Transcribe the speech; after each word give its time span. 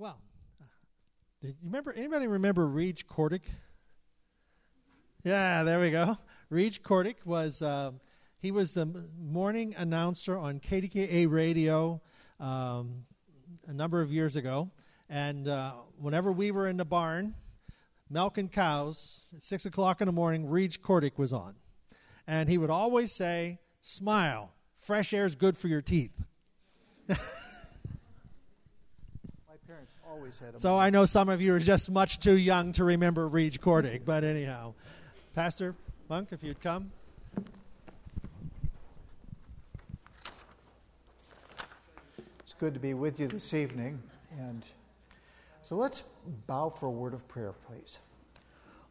Well, 0.00 0.18
did 1.42 1.48
you 1.48 1.66
remember 1.66 1.92
anybody 1.92 2.26
remember 2.26 2.66
Reg 2.66 3.02
Cordic? 3.06 3.42
Yeah, 5.24 5.62
there 5.62 5.78
we 5.78 5.90
go. 5.90 6.16
Reg 6.48 6.82
Cordic 6.82 7.16
was 7.26 7.60
uh, 7.60 7.90
he 8.38 8.50
was 8.50 8.72
the 8.72 8.86
morning 9.20 9.74
announcer 9.76 10.38
on 10.38 10.58
KDKA 10.58 11.30
radio 11.30 12.00
um, 12.40 13.04
a 13.66 13.74
number 13.74 14.00
of 14.00 14.10
years 14.10 14.36
ago, 14.36 14.70
and 15.10 15.46
uh, 15.46 15.72
whenever 15.98 16.32
we 16.32 16.50
were 16.50 16.66
in 16.66 16.78
the 16.78 16.86
barn 16.86 17.34
milking 18.08 18.48
cows 18.48 19.26
at 19.36 19.42
six 19.42 19.66
o'clock 19.66 20.00
in 20.00 20.06
the 20.06 20.12
morning, 20.12 20.48
Reg 20.48 20.80
Cordic 20.80 21.18
was 21.18 21.30
on, 21.30 21.56
and 22.26 22.48
he 22.48 22.56
would 22.56 22.70
always 22.70 23.12
say, 23.12 23.58
"Smile, 23.82 24.54
fresh 24.74 25.12
air 25.12 25.26
is 25.26 25.36
good 25.36 25.58
for 25.58 25.68
your 25.68 25.82
teeth." 25.82 26.22
parents 29.10 29.40
always 29.40 29.50
had 29.50 29.54
a 29.54 29.59
So 30.56 30.76
I 30.76 30.90
know 30.90 31.06
some 31.06 31.28
of 31.28 31.40
you 31.40 31.54
are 31.54 31.60
just 31.60 31.90
much 31.90 32.18
too 32.20 32.36
young 32.36 32.72
to 32.72 32.84
remember 32.84 33.28
Reg 33.28 33.60
Cordic, 33.60 34.04
but 34.04 34.24
anyhow. 34.24 34.74
Pastor 35.34 35.74
Monk, 36.08 36.28
if 36.32 36.42
you'd 36.42 36.60
come. 36.60 36.90
It's 42.40 42.54
good 42.54 42.74
to 42.74 42.80
be 42.80 42.94
with 42.94 43.20
you 43.20 43.28
this 43.28 43.54
evening. 43.54 44.02
And 44.38 44.66
so 45.62 45.76
let's 45.76 46.02
bow 46.46 46.68
for 46.68 46.86
a 46.86 46.90
word 46.90 47.14
of 47.14 47.26
prayer, 47.28 47.54
please. 47.66 47.98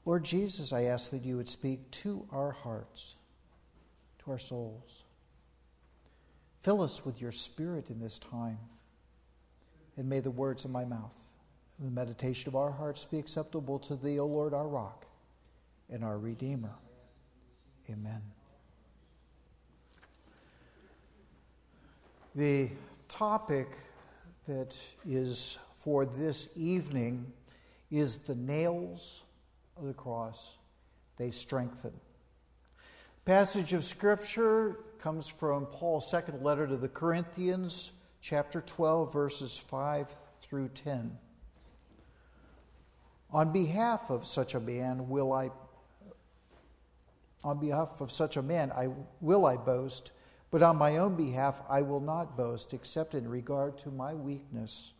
Lord 0.06 0.23
Jesus, 0.23 0.72
I 0.72 0.84
ask 0.84 1.11
that 1.11 1.26
you 1.26 1.38
would 1.38 1.50
speak 1.50 1.92
to 1.92 2.26
our 2.32 2.52
hearts, 2.52 3.17
to 4.23 4.32
our 4.32 4.39
souls. 4.39 5.04
Fill 6.61 6.82
us 6.82 7.06
with 7.06 7.22
your 7.22 7.32
spirit 7.32 7.89
in 7.89 8.00
this 8.00 8.17
time. 8.17 8.58
And 10.00 10.08
may 10.08 10.22
the 10.22 10.31
words 10.31 10.64
of 10.64 10.72
my 10.72 10.86
mouth 10.86 11.30
and 11.78 11.86
the 11.86 11.92
meditation 11.92 12.47
of 12.47 12.55
our 12.55 12.72
hearts 12.72 13.03
be 13.03 13.19
acceptable 13.19 13.78
to 13.80 13.97
thee, 13.97 14.17
O 14.17 14.25
Lord, 14.25 14.53
our 14.53 14.66
rock 14.66 15.05
and 15.89 16.05
our 16.05 16.17
Redeemer. 16.17 16.72
Amen. 17.89 18.22
The 22.33 22.70
topic 23.09 23.67
that 24.47 24.80
is 25.05 25.59
for 25.75 26.05
this 26.05 26.47
evening 26.55 27.33
is 27.92 28.20
the 28.20 28.36
nails 28.36 29.23
of 29.75 29.83
the 29.83 29.94
cross. 29.94 30.59
They 31.17 31.31
strengthen. 31.31 31.92
Passage 33.25 33.73
of 33.73 33.83
Scripture 33.83 34.77
comes 34.97 35.27
from 35.27 35.66
Paul's 35.66 36.09
second 36.09 36.42
letter 36.42 36.66
to 36.67 36.77
the 36.77 36.88
Corinthians, 36.88 37.92
chapter 38.22 38.62
12, 38.62 39.14
verses 39.14 39.58
5 39.58 40.16
through 40.42 40.70
10. 40.70 41.17
On 43.31 43.52
behalf 43.52 44.09
of 44.09 44.26
such 44.26 44.56
a 44.56 44.59
man 44.59 45.09
will 45.09 45.31
I 45.31 45.52
on 47.42 47.59
behalf 47.59 48.02
of 48.02 48.11
such 48.11 48.36
a 48.36 48.42
man 48.42 48.70
I 48.72 48.89
will 49.22 49.45
I 49.45 49.56
boast, 49.56 50.11
but 50.52 50.61
on 50.61 50.76
my 50.76 50.98
own 50.98 51.16
behalf 51.16 51.61
I 51.70 51.81
will 51.81 52.02
not 52.02 52.36
boast 52.36 52.73
except 52.73 53.14
in 53.14 53.30
regard 53.30 53.78
to 53.80 53.92
my 53.92 54.14
weakness. 54.14 54.94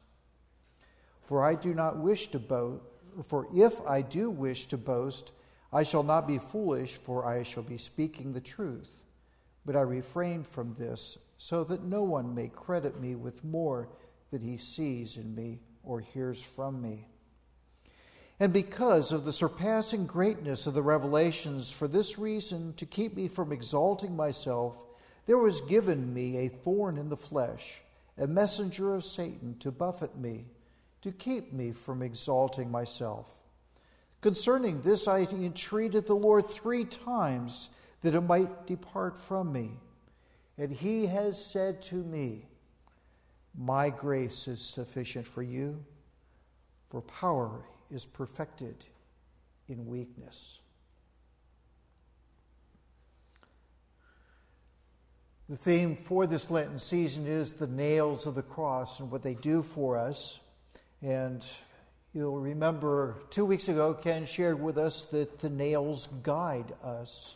For 1.22 1.44
I 1.44 1.56
do 1.56 1.73
not 1.73 1.98
wish 1.98 2.28
to 2.31 2.39
boast, 2.39 2.81
for 3.23 3.48
if 3.54 3.82
I 3.86 4.02
do 4.02 4.30
wish 4.30 4.67
to 4.67 4.77
boast, 4.77 5.33
I 5.73 5.83
shall 5.83 6.04
not 6.04 6.27
be 6.27 6.38
foolish, 6.38 6.98
for 6.98 7.26
I 7.26 7.44
shall 7.44 7.64
be 7.64 7.77
speaking 7.77 8.32
the 8.32 8.42
truth. 8.42 8.98
But 9.70 9.78
I 9.78 9.82
refrain 9.82 10.46
from 10.46 10.74
this, 10.74 11.20
so 11.38 11.64
that 11.66 11.84
no 11.84 12.02
one 12.02 12.34
may 12.34 12.48
credit 12.48 13.00
me 13.00 13.14
with 13.14 13.44
more 13.44 13.88
than 14.32 14.42
he 14.42 14.58
sees 14.58 15.16
in 15.16 15.36
me 15.36 15.60
or 15.84 16.00
hears 16.00 16.42
from 16.42 16.82
me. 16.82 17.08
And 18.40 18.52
because 18.52 19.12
of 19.12 19.26
the 19.26 19.32
surpassing 19.32 20.08
greatness 20.08 20.66
of 20.66 20.74
the 20.74 20.82
revelations, 20.82 21.72
for 21.72 21.88
this 21.88 22.18
reason, 22.18 22.74
to 22.78 22.88
keep 22.88 23.16
me 23.16 23.28
from 23.28 23.52
exalting 23.52 24.16
myself, 24.16 24.88
there 25.28 25.38
was 25.38 25.62
given 25.62 26.16
me 26.16 26.38
a 26.38 26.50
thorn 26.50 26.98
in 26.98 27.10
the 27.10 27.16
flesh, 27.16 27.84
a 28.18 28.26
messenger 28.26 28.96
of 28.96 29.04
Satan 29.04 29.56
to 29.60 29.72
buffet 29.72 30.18
me, 30.18 30.48
to 31.04 31.12
keep 31.12 31.54
me 31.54 31.74
from 31.74 32.02
exalting 32.02 32.72
myself. 32.72 33.40
Concerning 34.22 34.82
this, 34.82 35.08
I 35.08 35.20
entreated 35.20 36.08
the 36.08 36.16
Lord 36.16 36.50
three 36.50 36.86
times 36.86 37.70
that 38.02 38.15
it 38.15 38.21
might 38.21 38.67
depart 38.67 39.17
from 39.17 39.52
me. 39.52 39.71
And 40.58 40.71
he 40.71 41.05
has 41.08 41.43
said 41.43 41.82
to 41.83 41.95
me, 41.95 42.45
My 43.58 43.89
grace 43.89 44.48
is 44.48 44.61
sufficient 44.61 45.26
for 45.26 45.42
you, 45.42 45.83
for 46.88 47.02
power 47.02 47.65
is 47.89 48.05
perfected 48.05 48.86
in 49.67 49.86
weakness. 49.86 50.61
The 55.49 55.58
theme 55.58 55.95
for 55.95 56.27
this 56.27 56.52
Lenten 56.52 56.77
season 56.77 57.26
is 57.26 57.54
the 57.54 57.65
nails 57.65 58.27
of 58.27 58.36
the 58.36 58.43
cross 58.43 58.99
and 58.99 59.09
what 59.09 59.23
they 59.23 59.33
do 59.33 59.64
for 59.64 59.98
us. 59.98 60.39
And 61.02 61.43
you'll 62.14 62.39
remember 62.39 63.15
two 63.32 63.45
weeks 63.45 63.67
ago, 63.67 63.95
Ken 63.95 64.27
shared 64.27 64.61
with 64.61 64.77
us 64.77 65.02
that 65.05 65.39
the 65.39 65.49
nails 65.49 66.05
guide 66.21 66.71
us, 66.83 67.36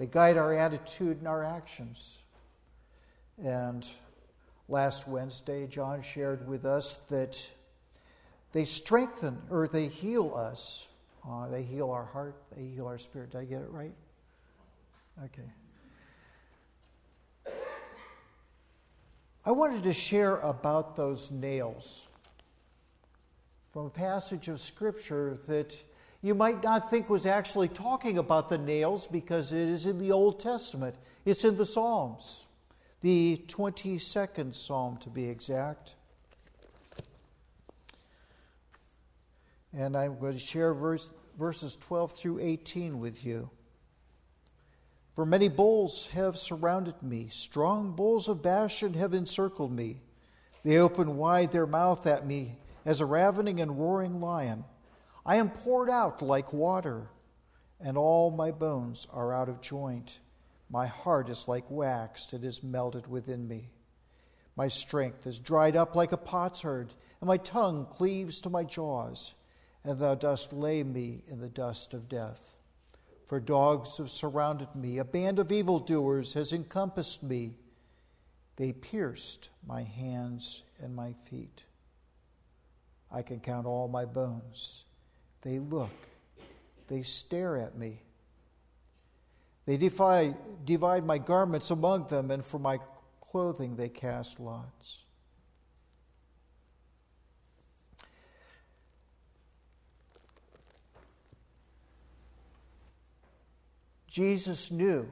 they 0.00 0.06
guide 0.06 0.38
our 0.38 0.54
attitude 0.54 1.18
and 1.18 1.28
our 1.28 1.44
actions. 1.44 2.22
And 3.44 3.86
last 4.66 5.06
Wednesday, 5.06 5.66
John 5.66 6.00
shared 6.00 6.48
with 6.48 6.64
us 6.64 6.94
that 7.10 7.52
they 8.52 8.64
strengthen 8.64 9.42
or 9.50 9.68
they 9.68 9.88
heal 9.88 10.34
us. 10.34 10.88
Uh, 11.28 11.48
they 11.48 11.62
heal 11.62 11.90
our 11.90 12.06
heart, 12.06 12.34
they 12.56 12.62
heal 12.62 12.86
our 12.86 12.96
spirit. 12.96 13.32
Did 13.32 13.38
I 13.42 13.44
get 13.44 13.60
it 13.60 13.68
right? 13.68 13.92
Okay. 15.22 15.42
I 19.44 19.50
wanted 19.50 19.82
to 19.82 19.92
share 19.92 20.38
about 20.38 20.96
those 20.96 21.30
nails 21.30 22.08
from 23.70 23.84
a 23.84 23.90
passage 23.90 24.48
of 24.48 24.60
Scripture 24.60 25.36
that 25.46 25.82
you 26.22 26.34
might 26.34 26.62
not 26.62 26.90
think 26.90 27.08
was 27.08 27.24
actually 27.24 27.68
talking 27.68 28.18
about 28.18 28.48
the 28.48 28.58
nails 28.58 29.06
because 29.06 29.52
it 29.52 29.68
is 29.68 29.86
in 29.86 29.98
the 29.98 30.12
Old 30.12 30.38
Testament. 30.38 30.94
It's 31.24 31.44
in 31.44 31.56
the 31.56 31.64
Psalms, 31.64 32.46
the 33.00 33.42
22nd 33.46 34.54
Psalm 34.54 34.98
to 34.98 35.08
be 35.08 35.28
exact. 35.28 35.94
And 39.72 39.96
I'm 39.96 40.18
going 40.18 40.34
to 40.34 40.38
share 40.38 40.74
verse, 40.74 41.08
verses 41.38 41.76
12 41.76 42.12
through 42.12 42.40
18 42.40 42.98
with 42.98 43.24
you. 43.24 43.48
For 45.14 45.24
many 45.24 45.48
bulls 45.48 46.08
have 46.08 46.36
surrounded 46.36 47.02
me, 47.02 47.28
strong 47.30 47.92
bulls 47.92 48.28
of 48.28 48.42
Bashan 48.42 48.94
have 48.94 49.14
encircled 49.14 49.72
me. 49.72 50.00
They 50.64 50.78
open 50.78 51.16
wide 51.16 51.52
their 51.52 51.66
mouth 51.66 52.06
at 52.06 52.26
me 52.26 52.56
as 52.84 53.00
a 53.00 53.06
ravening 53.06 53.60
and 53.60 53.78
roaring 53.78 54.20
lion. 54.20 54.64
I 55.24 55.36
am 55.36 55.50
poured 55.50 55.90
out 55.90 56.22
like 56.22 56.52
water, 56.52 57.10
and 57.78 57.98
all 57.98 58.30
my 58.30 58.50
bones 58.50 59.06
are 59.12 59.32
out 59.32 59.48
of 59.48 59.60
joint. 59.60 60.20
My 60.68 60.86
heart 60.86 61.28
is 61.28 61.48
like 61.48 61.70
wax, 61.70 62.32
it 62.32 62.44
is 62.44 62.62
melted 62.62 63.06
within 63.06 63.46
me. 63.46 63.70
My 64.56 64.68
strength 64.68 65.26
is 65.26 65.38
dried 65.38 65.76
up 65.76 65.94
like 65.94 66.12
a 66.12 66.16
potsherd, 66.16 66.92
and 67.20 67.28
my 67.28 67.36
tongue 67.36 67.86
cleaves 67.86 68.40
to 68.42 68.50
my 68.50 68.64
jaws, 68.64 69.34
and 69.84 69.98
thou 69.98 70.14
dost 70.14 70.52
lay 70.52 70.82
me 70.82 71.22
in 71.28 71.40
the 71.40 71.48
dust 71.48 71.94
of 71.94 72.08
death. 72.08 72.56
For 73.26 73.40
dogs 73.40 73.98
have 73.98 74.10
surrounded 74.10 74.74
me, 74.74 74.98
a 74.98 75.04
band 75.04 75.38
of 75.38 75.52
evildoers 75.52 76.34
has 76.34 76.52
encompassed 76.52 77.22
me. 77.22 77.56
They 78.56 78.72
pierced 78.72 79.50
my 79.66 79.82
hands 79.82 80.62
and 80.82 80.94
my 80.94 81.12
feet. 81.12 81.64
I 83.10 83.22
can 83.22 83.40
count 83.40 83.66
all 83.66 83.88
my 83.88 84.04
bones. 84.04 84.84
They 85.42 85.58
look, 85.58 85.90
they 86.88 87.02
stare 87.02 87.56
at 87.56 87.76
me. 87.76 88.00
They 89.66 89.76
defy, 89.76 90.34
divide 90.64 91.04
my 91.04 91.18
garments 91.18 91.70
among 91.70 92.08
them, 92.08 92.30
and 92.30 92.44
for 92.44 92.58
my 92.58 92.78
clothing 93.20 93.76
they 93.76 93.88
cast 93.88 94.40
lots. 94.40 95.04
Jesus 104.08 104.72
knew 104.72 105.08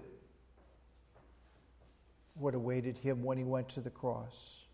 what 2.35 2.55
awaited 2.55 2.99
him 2.99 3.23
when 3.23 3.39
he 3.39 3.45
went 3.45 3.69
to 3.71 3.81
the 3.81 3.91
cross. 3.91 4.65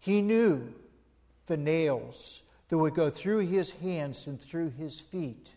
He 0.00 0.22
knew 0.22 0.72
the 1.44 1.56
nails 1.58 2.42
that 2.68 2.78
would 2.78 2.94
go 2.94 3.10
through 3.10 3.40
his 3.40 3.70
hands 3.70 4.26
and 4.26 4.40
through 4.40 4.70
his 4.70 5.00
feet. 5.00 5.54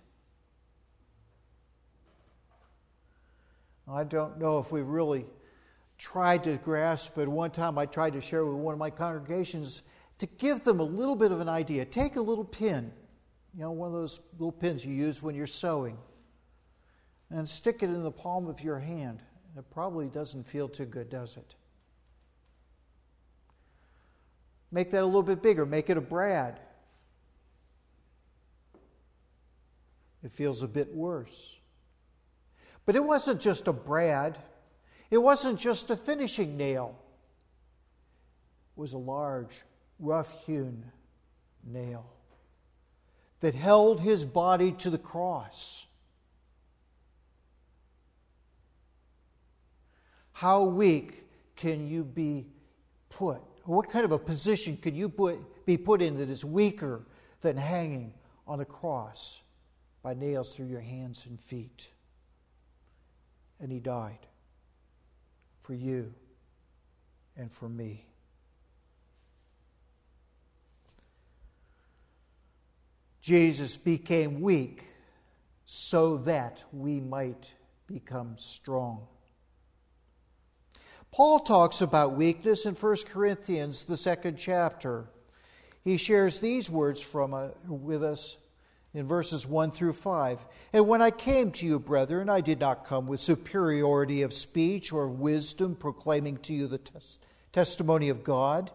I 3.91 4.03
don't 4.03 4.37
know 4.37 4.59
if 4.59 4.71
we 4.71 4.81
really 4.81 5.25
tried 5.97 6.43
to 6.43 6.57
grasp, 6.57 7.13
but 7.15 7.27
one 7.27 7.51
time 7.51 7.77
I 7.77 7.87
tried 7.87 8.13
to 8.13 8.21
share 8.21 8.45
with 8.45 8.55
one 8.55 8.73
of 8.73 8.79
my 8.79 8.91
congregations 8.91 9.81
to 10.19 10.27
give 10.27 10.61
them 10.61 10.79
a 10.79 10.83
little 10.83 11.15
bit 11.15 11.31
of 11.31 11.41
an 11.41 11.49
idea. 11.49 11.85
Take 11.85 12.15
a 12.15 12.21
little 12.21 12.45
pin, 12.45 12.91
you 13.55 13.61
know, 13.61 13.71
one 13.71 13.87
of 13.87 13.93
those 13.93 14.19
little 14.33 14.51
pins 14.51 14.85
you 14.85 14.93
use 14.93 15.23
when 15.23 15.33
you're 15.33 15.47
sewing, 15.47 15.97
and 17.31 17.49
stick 17.49 17.81
it 17.81 17.87
in 17.87 18.03
the 18.03 18.11
palm 18.11 18.47
of 18.47 18.61
your 18.61 18.77
hand. 18.77 19.23
It 19.57 19.65
probably 19.71 20.07
doesn't 20.07 20.43
feel 20.45 20.69
too 20.69 20.85
good, 20.85 21.09
does 21.09 21.35
it? 21.35 21.55
Make 24.71 24.91
that 24.91 25.01
a 25.01 25.05
little 25.05 25.23
bit 25.23 25.41
bigger, 25.41 25.65
make 25.65 25.89
it 25.89 25.97
a 25.97 26.01
brad. 26.01 26.59
It 30.23 30.31
feels 30.31 30.63
a 30.63 30.67
bit 30.67 30.93
worse. 30.93 31.57
But 32.85 32.95
it 32.95 33.03
wasn't 33.03 33.39
just 33.39 33.67
a 33.67 33.73
brad, 33.73 34.37
it 35.11 35.17
wasn't 35.17 35.59
just 35.59 35.89
a 35.89 35.95
finishing 35.95 36.57
nail. 36.57 36.97
It 38.75 38.79
was 38.79 38.93
a 38.93 38.97
large, 38.97 39.61
rough 39.99 40.45
hewn 40.45 40.85
nail 41.63 42.05
that 43.39 43.55
held 43.55 44.01
his 44.01 44.25
body 44.25 44.71
to 44.73 44.89
the 44.89 44.97
cross. 44.97 45.85
How 50.33 50.63
weak 50.63 51.25
can 51.55 51.87
you 51.87 52.03
be 52.03 52.47
put? 53.09 53.41
What 53.65 53.89
kind 53.89 54.05
of 54.05 54.11
a 54.11 54.19
position 54.19 54.77
can 54.77 54.95
you 54.95 55.09
put, 55.09 55.65
be 55.65 55.77
put 55.77 56.01
in 56.01 56.17
that 56.17 56.29
is 56.29 56.43
weaker 56.43 57.03
than 57.41 57.55
hanging 57.57 58.13
on 58.47 58.61
a 58.61 58.65
cross 58.65 59.41
by 60.01 60.13
nails 60.13 60.53
through 60.53 60.67
your 60.67 60.81
hands 60.81 61.25
and 61.25 61.39
feet? 61.39 61.91
And 63.59 63.71
he 63.71 63.79
died 63.79 64.19
for 65.61 65.73
you 65.73 66.13
and 67.35 67.51
for 67.51 67.69
me. 67.69 68.05
Jesus 73.21 73.77
became 73.77 74.41
weak 74.41 74.85
so 75.65 76.17
that 76.17 76.63
we 76.71 76.99
might 76.99 77.53
become 77.85 78.35
strong. 78.37 79.05
Paul 81.11 81.39
talks 81.39 81.81
about 81.81 82.13
weakness 82.13 82.65
in 82.65 82.75
1 82.75 82.95
Corinthians, 83.07 83.83
the 83.83 83.97
second 83.97 84.37
chapter. 84.37 85.09
He 85.83 85.97
shares 85.97 86.39
these 86.39 86.69
words 86.69 87.01
from, 87.01 87.33
uh, 87.33 87.49
with 87.67 88.03
us 88.03 88.37
in 88.93 89.05
verses 89.05 89.45
1 89.45 89.71
through 89.71 89.93
5. 89.93 90.45
And 90.73 90.87
when 90.87 91.01
I 91.01 91.11
came 91.11 91.51
to 91.51 91.65
you, 91.65 91.79
brethren, 91.79 92.29
I 92.29 92.41
did 92.41 92.59
not 92.59 92.85
come 92.85 93.07
with 93.07 93.19
superiority 93.19 94.23
of 94.23 94.33
speech 94.33 94.91
or 94.91 95.05
of 95.05 95.19
wisdom, 95.19 95.75
proclaiming 95.75 96.37
to 96.37 96.53
you 96.53 96.67
the 96.67 96.79
tes- 96.79 97.19
testimony 97.51 98.09
of 98.09 98.23
God. 98.23 98.71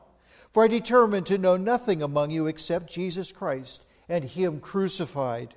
For 0.52 0.62
I 0.62 0.68
determined 0.68 1.26
to 1.26 1.38
know 1.38 1.56
nothing 1.56 2.02
among 2.02 2.30
you 2.30 2.46
except 2.46 2.92
Jesus 2.92 3.32
Christ 3.32 3.84
and 4.08 4.24
Him 4.24 4.60
crucified. 4.60 5.54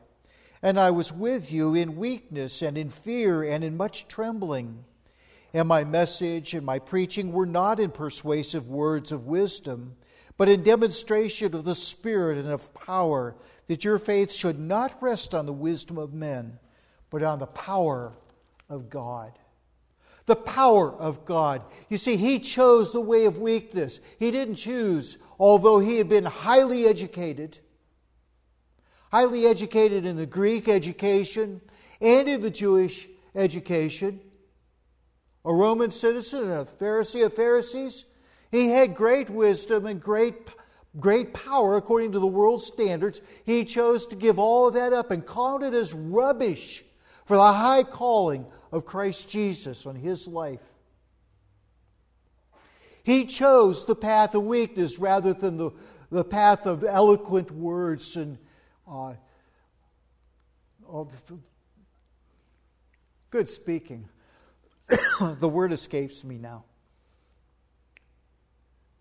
And 0.63 0.80
I 0.80 0.89
was 0.89 1.13
with 1.13 1.51
you 1.51 1.75
in 1.75 1.98
weakness 1.98 2.63
and 2.63 2.77
in 2.77 2.89
fear 2.89 3.44
and 3.44 3.63
in 3.63 3.77
much 3.77 4.07
trembling. 4.07 4.83
And 5.54 5.68
my 5.68 5.83
message 5.83 6.56
and 6.56 6.65
my 6.65 6.80
preaching 6.80 7.31
were 7.31 7.45
not 7.45 7.80
in 7.80 7.92
persuasive 7.92 8.68
words 8.68 9.12
of 9.12 9.27
wisdom, 9.27 9.95
but 10.37 10.47
in 10.47 10.61
demonstration 10.61 11.55
of 11.55 11.65
the 11.65 11.75
Spirit 11.75 12.37
and 12.37 12.47
of 12.47 12.73
power, 12.73 13.35
that 13.65 13.83
your 13.83 13.97
faith 13.97 14.31
should 14.31 14.59
not 14.59 15.01
rest 15.01 15.33
on 15.33 15.47
the 15.47 15.53
wisdom 15.53 15.97
of 15.97 16.13
men, 16.13 16.59
but 17.09 17.23
on 17.23 17.39
the 17.39 17.47
power 17.47 18.13
of 18.69 18.89
God. 18.89 19.37
The 20.27 20.35
power 20.35 20.93
of 20.93 21.25
God. 21.25 21.63
You 21.89 21.97
see, 21.97 22.17
he 22.17 22.39
chose 22.39 22.91
the 22.91 23.01
way 23.01 23.25
of 23.25 23.39
weakness. 23.39 23.99
He 24.19 24.29
didn't 24.29 24.55
choose, 24.55 25.17
although 25.39 25.79
he 25.79 25.97
had 25.97 26.09
been 26.09 26.25
highly 26.25 26.85
educated, 26.85 27.59
highly 29.11 29.47
educated 29.47 30.05
in 30.05 30.17
the 30.17 30.25
Greek 30.25 30.67
education 30.67 31.61
and 31.99 32.27
in 32.27 32.41
the 32.41 32.51
Jewish 32.51 33.07
education, 33.33 34.19
a 35.45 35.53
Roman 35.53 35.91
citizen 35.91 36.43
and 36.43 36.51
a 36.51 36.65
Pharisee 36.65 37.25
of 37.25 37.33
Pharisees. 37.33 38.05
He 38.51 38.69
had 38.69 38.95
great 38.95 39.29
wisdom 39.29 39.85
and 39.85 40.01
great, 40.01 40.35
great 40.99 41.33
power 41.33 41.75
according 41.75 42.13
to 42.13 42.19
the 42.19 42.27
world's 42.27 42.65
standards. 42.65 43.21
He 43.45 43.65
chose 43.65 44.05
to 44.07 44.15
give 44.15 44.39
all 44.39 44.67
of 44.67 44.73
that 44.75 44.94
up 44.94 45.11
and 45.11 45.25
count 45.25 45.63
it 45.63 45.73
as 45.73 45.94
rubbish 45.94 46.83
for 47.25 47.35
the 47.35 47.53
high 47.53 47.83
calling 47.83 48.45
of 48.71 48.85
Christ 48.85 49.29
Jesus 49.29 49.85
on 49.85 49.95
his 49.95 50.27
life. 50.27 50.61
He 53.03 53.25
chose 53.25 53.85
the 53.85 53.95
path 53.95 54.35
of 54.35 54.44
weakness 54.44 54.99
rather 54.99 55.33
than 55.33 55.57
the, 55.57 55.71
the 56.11 56.25
path 56.25 56.65
of 56.65 56.83
eloquent 56.83 57.51
words 57.51 58.17
and 58.17 58.38
uh, 58.89 59.13
good 63.29 63.47
speaking. 63.47 64.07
the 65.39 65.49
word 65.49 65.73
escapes 65.73 66.23
me 66.23 66.38
now. 66.38 66.63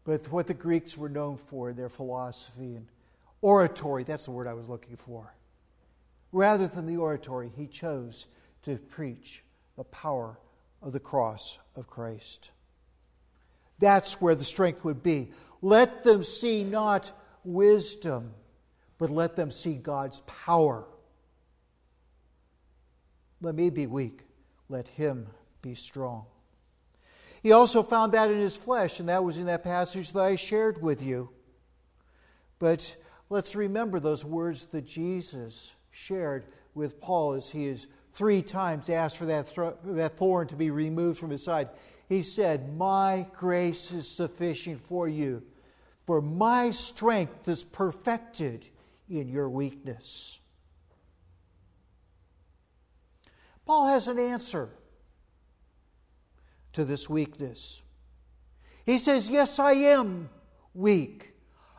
But 0.06 0.30
what 0.30 0.46
the 0.46 0.54
Greeks 0.54 0.96
were 0.96 1.08
known 1.08 1.36
for, 1.36 1.68
in 1.68 1.76
their 1.76 1.88
philosophy 1.88 2.76
and 2.76 2.86
oratory, 3.42 4.04
that's 4.04 4.26
the 4.26 4.30
word 4.30 4.46
I 4.46 4.54
was 4.54 4.68
looking 4.68 4.96
for. 4.96 5.34
Rather 6.30 6.68
than 6.68 6.86
the 6.86 6.96
oratory, 6.96 7.50
he 7.56 7.66
chose 7.66 8.28
to 8.62 8.76
preach 8.76 9.42
the 9.76 9.82
power 9.82 10.38
of 10.80 10.92
the 10.92 11.00
cross 11.00 11.58
of 11.74 11.88
Christ. 11.88 12.52
That's 13.80 14.20
where 14.20 14.36
the 14.36 14.44
strength 14.44 14.84
would 14.84 15.02
be. 15.02 15.32
Let 15.60 16.04
them 16.04 16.22
see 16.22 16.62
not 16.62 17.10
wisdom, 17.44 18.32
but 18.98 19.10
let 19.10 19.34
them 19.34 19.50
see 19.50 19.74
God's 19.74 20.20
power. 20.20 20.86
Let 23.40 23.56
me 23.56 23.70
be 23.70 23.88
weak, 23.88 24.22
let 24.68 24.86
him 24.86 25.26
be 25.62 25.74
strong. 25.74 26.26
He 27.46 27.52
also 27.52 27.84
found 27.84 28.10
that 28.10 28.28
in 28.28 28.38
his 28.38 28.56
flesh, 28.56 28.98
and 28.98 29.08
that 29.08 29.22
was 29.22 29.38
in 29.38 29.46
that 29.46 29.62
passage 29.62 30.10
that 30.10 30.20
I 30.20 30.34
shared 30.34 30.82
with 30.82 31.00
you. 31.00 31.30
But 32.58 32.96
let's 33.30 33.54
remember 33.54 34.00
those 34.00 34.24
words 34.24 34.64
that 34.72 34.84
Jesus 34.84 35.76
shared 35.92 36.46
with 36.74 37.00
Paul 37.00 37.34
as 37.34 37.48
he 37.48 37.66
is 37.66 37.86
three 38.12 38.42
times 38.42 38.90
asked 38.90 39.16
for 39.16 39.26
that, 39.26 39.46
thro- 39.46 39.78
that 39.84 40.16
thorn 40.16 40.48
to 40.48 40.56
be 40.56 40.72
removed 40.72 41.20
from 41.20 41.30
his 41.30 41.44
side. 41.44 41.68
He 42.08 42.24
said, 42.24 42.76
My 42.76 43.28
grace 43.32 43.92
is 43.92 44.08
sufficient 44.08 44.80
for 44.80 45.06
you, 45.06 45.44
for 46.04 46.20
my 46.20 46.72
strength 46.72 47.46
is 47.46 47.62
perfected 47.62 48.66
in 49.08 49.28
your 49.28 49.48
weakness. 49.48 50.40
Paul 53.64 53.86
has 53.86 54.08
an 54.08 54.18
answer 54.18 54.68
to 56.76 56.84
this 56.84 57.10
weakness. 57.10 57.82
He 58.84 58.98
says, 58.98 59.28
Yes, 59.28 59.58
I 59.58 59.72
am 59.72 60.30
weak. 60.72 61.32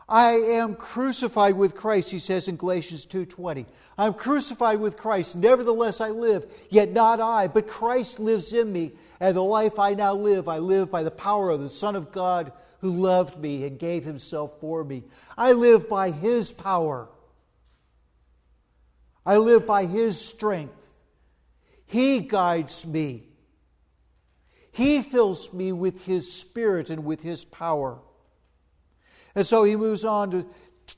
I 0.08 0.30
am 0.30 0.74
crucified 0.74 1.54
with 1.54 1.76
Christ, 1.76 2.10
he 2.10 2.18
says 2.18 2.48
in 2.48 2.56
Galatians 2.56 3.04
2:20. 3.06 3.66
I'm 3.98 4.14
crucified 4.14 4.80
with 4.80 4.96
Christ, 4.96 5.36
nevertheless 5.36 6.00
I 6.00 6.10
live, 6.10 6.46
yet 6.70 6.92
not 6.92 7.20
I, 7.20 7.46
but 7.46 7.68
Christ 7.68 8.18
lives 8.18 8.52
in 8.52 8.72
me, 8.72 8.92
and 9.20 9.36
the 9.36 9.42
life 9.42 9.78
I 9.78 9.94
now 9.94 10.14
live, 10.14 10.48
I 10.48 10.58
live 10.58 10.90
by 10.90 11.02
the 11.02 11.10
power 11.10 11.50
of 11.50 11.60
the 11.60 11.68
Son 11.68 11.94
of 11.94 12.10
God 12.10 12.52
who 12.80 12.90
loved 12.90 13.38
me 13.38 13.66
and 13.66 13.78
gave 13.78 14.04
himself 14.04 14.58
for 14.60 14.82
me. 14.82 15.04
I 15.36 15.52
live 15.52 15.88
by 15.88 16.10
his 16.10 16.52
power. 16.52 17.08
I 19.26 19.36
live 19.36 19.66
by 19.66 19.84
his 19.84 20.18
strength. 20.18 20.90
He 21.84 22.20
guides 22.20 22.86
me. 22.86 23.27
He 24.78 25.02
fills 25.02 25.52
me 25.52 25.72
with 25.72 26.06
His 26.06 26.32
Spirit 26.32 26.88
and 26.88 27.04
with 27.04 27.20
His 27.20 27.44
power. 27.44 28.00
And 29.34 29.44
so 29.44 29.64
he 29.64 29.74
moves 29.74 30.04
on 30.04 30.30
to, 30.30 30.46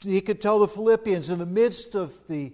he 0.02 0.20
could 0.20 0.38
tell 0.38 0.58
the 0.58 0.68
Philippians 0.68 1.30
in 1.30 1.38
the 1.38 1.46
midst 1.46 1.94
of 1.94 2.12
the, 2.28 2.52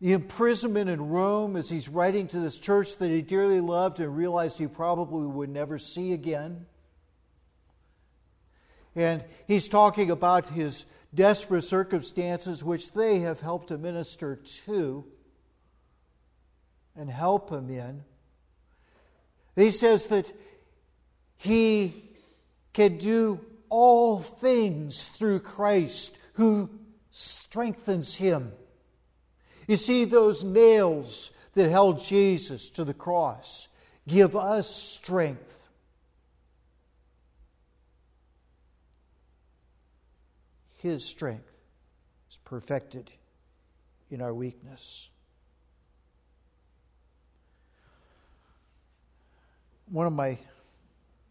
the 0.00 0.12
imprisonment 0.12 0.88
in 0.88 1.08
Rome 1.08 1.56
as 1.56 1.68
he's 1.68 1.88
writing 1.88 2.28
to 2.28 2.38
this 2.38 2.58
church 2.58 2.96
that 2.98 3.08
he 3.08 3.22
dearly 3.22 3.58
loved 3.58 3.98
and 3.98 4.16
realized 4.16 4.56
he 4.56 4.68
probably 4.68 5.26
would 5.26 5.50
never 5.50 5.78
see 5.78 6.12
again. 6.12 6.64
And 8.94 9.24
he's 9.48 9.68
talking 9.68 10.12
about 10.12 10.48
his 10.48 10.86
desperate 11.12 11.62
circumstances, 11.62 12.62
which 12.62 12.92
they 12.92 13.18
have 13.18 13.40
helped 13.40 13.68
to 13.68 13.78
minister 13.78 14.36
to 14.66 15.04
and 16.94 17.10
help 17.10 17.50
him 17.50 17.68
in. 17.68 18.04
He 19.56 19.72
says 19.72 20.06
that 20.06 20.32
he 21.42 22.04
can 22.72 22.98
do 22.98 23.40
all 23.68 24.20
things 24.20 25.08
through 25.08 25.40
Christ 25.40 26.16
who 26.34 26.70
strengthens 27.10 28.14
him. 28.14 28.52
You 29.66 29.76
see, 29.76 30.04
those 30.04 30.44
nails 30.44 31.32
that 31.54 31.68
held 31.68 32.00
Jesus 32.00 32.70
to 32.70 32.84
the 32.84 32.94
cross 32.94 33.68
give 34.06 34.36
us 34.36 34.72
strength. 34.72 35.68
His 40.78 41.04
strength 41.04 41.52
is 42.30 42.38
perfected 42.44 43.10
in 44.12 44.22
our 44.22 44.32
weakness. 44.32 45.10
One 49.90 50.06
of 50.06 50.12
my, 50.12 50.38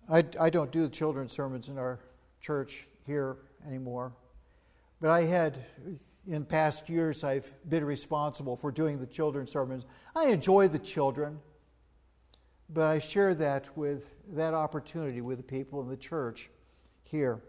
I, 0.10 0.24
I 0.40 0.50
don't 0.50 0.72
do 0.72 0.90
children's 0.90 1.32
sermons 1.32 1.70
in 1.70 1.78
our 1.78 2.00
church 2.40 2.88
here 3.06 3.38
anymore, 3.68 4.14
but 5.00 5.10
I 5.10 5.24
had, 5.24 5.64
in 6.28 6.46
past 6.46 6.90
years, 6.90 7.24
I've 7.24 7.52
been 7.68 7.86
responsible 7.86 8.56
for 8.56 8.72
doing 8.72 9.00
the 9.00 9.08
children's 9.08 9.52
sermons. 9.52 9.86
I 10.16 10.28
enjoy 10.28 10.68
the 10.68 10.80
children, 10.80 11.40
but 12.70 12.88
I 12.88 13.00
share 13.00 13.34
that 13.36 13.76
with 13.78 14.16
that 14.34 14.54
opportunity 14.54 15.22
with 15.22 15.38
the 15.38 15.44
people 15.44 15.82
in 15.82 15.90
the 15.90 15.98
church 15.98 16.50
here. 17.04 17.42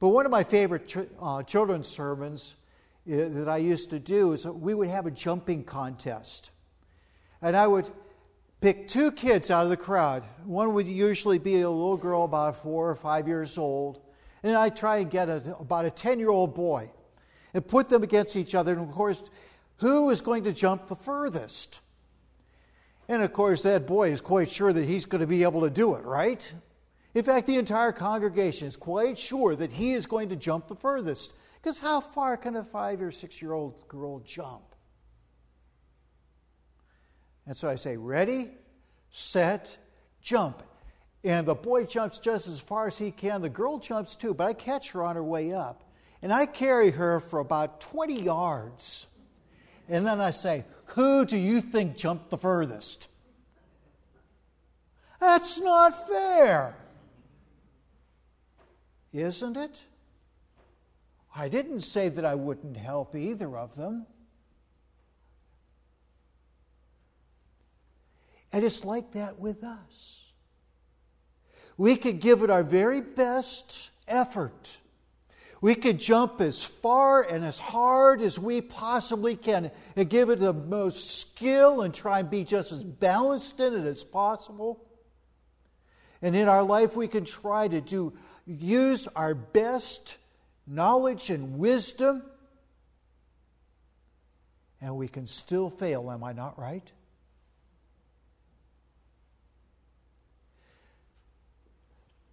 But 0.00 0.08
one 0.08 0.26
of 0.26 0.32
my 0.32 0.44
favorite 0.44 0.86
ch- 0.86 1.08
uh, 1.20 1.42
children's 1.42 1.88
sermons 1.88 2.56
uh, 3.10 3.28
that 3.28 3.48
I 3.48 3.58
used 3.58 3.90
to 3.90 3.98
do 3.98 4.32
is 4.32 4.46
we 4.46 4.74
would 4.74 4.88
have 4.88 5.06
a 5.06 5.10
jumping 5.10 5.64
contest. 5.64 6.50
And 7.40 7.56
I 7.56 7.66
would 7.66 7.86
pick 8.64 8.88
two 8.88 9.12
kids 9.12 9.50
out 9.50 9.64
of 9.64 9.68
the 9.68 9.76
crowd. 9.76 10.22
One 10.46 10.72
would 10.72 10.88
usually 10.88 11.38
be 11.38 11.60
a 11.60 11.68
little 11.68 11.98
girl 11.98 12.24
about 12.24 12.56
four 12.56 12.88
or 12.88 12.96
five 12.96 13.28
years 13.28 13.58
old. 13.58 14.00
And 14.42 14.56
I'd 14.56 14.74
try 14.74 14.98
and 14.98 15.10
get 15.10 15.28
a, 15.28 15.54
about 15.60 15.84
a 15.84 15.90
10 15.90 16.18
year 16.18 16.30
old 16.30 16.54
boy 16.54 16.90
and 17.52 17.66
put 17.66 17.90
them 17.90 18.02
against 18.02 18.36
each 18.36 18.54
other. 18.54 18.72
And 18.72 18.80
of 18.80 18.90
course, 18.90 19.22
who 19.80 20.08
is 20.08 20.22
going 20.22 20.44
to 20.44 20.52
jump 20.54 20.86
the 20.86 20.96
furthest? 20.96 21.80
And 23.06 23.22
of 23.22 23.34
course, 23.34 23.60
that 23.62 23.86
boy 23.86 24.12
is 24.12 24.22
quite 24.22 24.48
sure 24.48 24.72
that 24.72 24.86
he's 24.86 25.04
going 25.04 25.20
to 25.20 25.26
be 25.26 25.42
able 25.42 25.60
to 25.60 25.70
do 25.70 25.94
it, 25.96 26.02
right? 26.02 26.50
In 27.12 27.22
fact, 27.22 27.46
the 27.46 27.56
entire 27.56 27.92
congregation 27.92 28.66
is 28.66 28.76
quite 28.76 29.18
sure 29.18 29.54
that 29.54 29.72
he 29.72 29.92
is 29.92 30.06
going 30.06 30.30
to 30.30 30.36
jump 30.36 30.68
the 30.68 30.74
furthest. 30.74 31.34
Because 31.60 31.80
how 31.80 32.00
far 32.00 32.38
can 32.38 32.56
a 32.56 32.64
five 32.64 33.02
or 33.02 33.10
six 33.10 33.42
year 33.42 33.52
old 33.52 33.86
girl 33.88 34.20
jump? 34.20 34.73
And 37.46 37.56
so 37.56 37.68
I 37.68 37.74
say, 37.74 37.96
ready, 37.96 38.50
set, 39.10 39.76
jump. 40.22 40.62
And 41.22 41.46
the 41.46 41.54
boy 41.54 41.84
jumps 41.84 42.18
just 42.18 42.48
as 42.48 42.60
far 42.60 42.86
as 42.86 42.98
he 42.98 43.10
can. 43.10 43.42
The 43.42 43.48
girl 43.48 43.78
jumps 43.78 44.16
too, 44.16 44.34
but 44.34 44.46
I 44.46 44.52
catch 44.52 44.92
her 44.92 45.02
on 45.02 45.16
her 45.16 45.24
way 45.24 45.52
up. 45.52 45.84
And 46.22 46.32
I 46.32 46.46
carry 46.46 46.90
her 46.90 47.20
for 47.20 47.38
about 47.38 47.80
20 47.80 48.22
yards. 48.22 49.06
And 49.88 50.06
then 50.06 50.20
I 50.20 50.30
say, 50.30 50.64
Who 50.86 51.24
do 51.26 51.36
you 51.36 51.60
think 51.60 51.96
jumped 51.96 52.30
the 52.30 52.38
furthest? 52.38 53.08
That's 55.20 55.60
not 55.60 56.08
fair. 56.08 56.78
Isn't 59.12 59.56
it? 59.56 59.82
I 61.36 61.48
didn't 61.48 61.80
say 61.80 62.08
that 62.08 62.24
I 62.24 62.34
wouldn't 62.34 62.76
help 62.76 63.14
either 63.14 63.56
of 63.56 63.74
them. 63.74 64.06
And 68.54 68.62
it's 68.62 68.84
like 68.84 69.10
that 69.14 69.40
with 69.40 69.64
us. 69.64 70.30
We 71.76 71.96
could 71.96 72.20
give 72.20 72.42
it 72.42 72.50
our 72.50 72.62
very 72.62 73.00
best 73.00 73.90
effort. 74.06 74.78
We 75.60 75.74
could 75.74 75.98
jump 75.98 76.40
as 76.40 76.64
far 76.64 77.22
and 77.22 77.44
as 77.44 77.58
hard 77.58 78.20
as 78.20 78.38
we 78.38 78.60
possibly 78.60 79.34
can 79.34 79.72
and 79.96 80.08
give 80.08 80.30
it 80.30 80.38
the 80.38 80.52
most 80.52 81.18
skill 81.18 81.82
and 81.82 81.92
try 81.92 82.20
and 82.20 82.30
be 82.30 82.44
just 82.44 82.70
as 82.70 82.84
balanced 82.84 83.58
in 83.58 83.74
it 83.74 83.86
as 83.86 84.04
possible. 84.04 84.84
And 86.22 86.36
in 86.36 86.46
our 86.46 86.62
life, 86.62 86.96
we 86.96 87.08
can 87.08 87.24
try 87.24 87.66
to 87.66 87.80
do 87.80 88.12
use 88.46 89.08
our 89.08 89.34
best 89.34 90.16
knowledge 90.64 91.28
and 91.28 91.58
wisdom, 91.58 92.22
and 94.80 94.96
we 94.96 95.08
can 95.08 95.26
still 95.26 95.70
fail. 95.70 96.08
Am 96.08 96.22
I 96.22 96.32
not 96.32 96.56
right? 96.56 96.92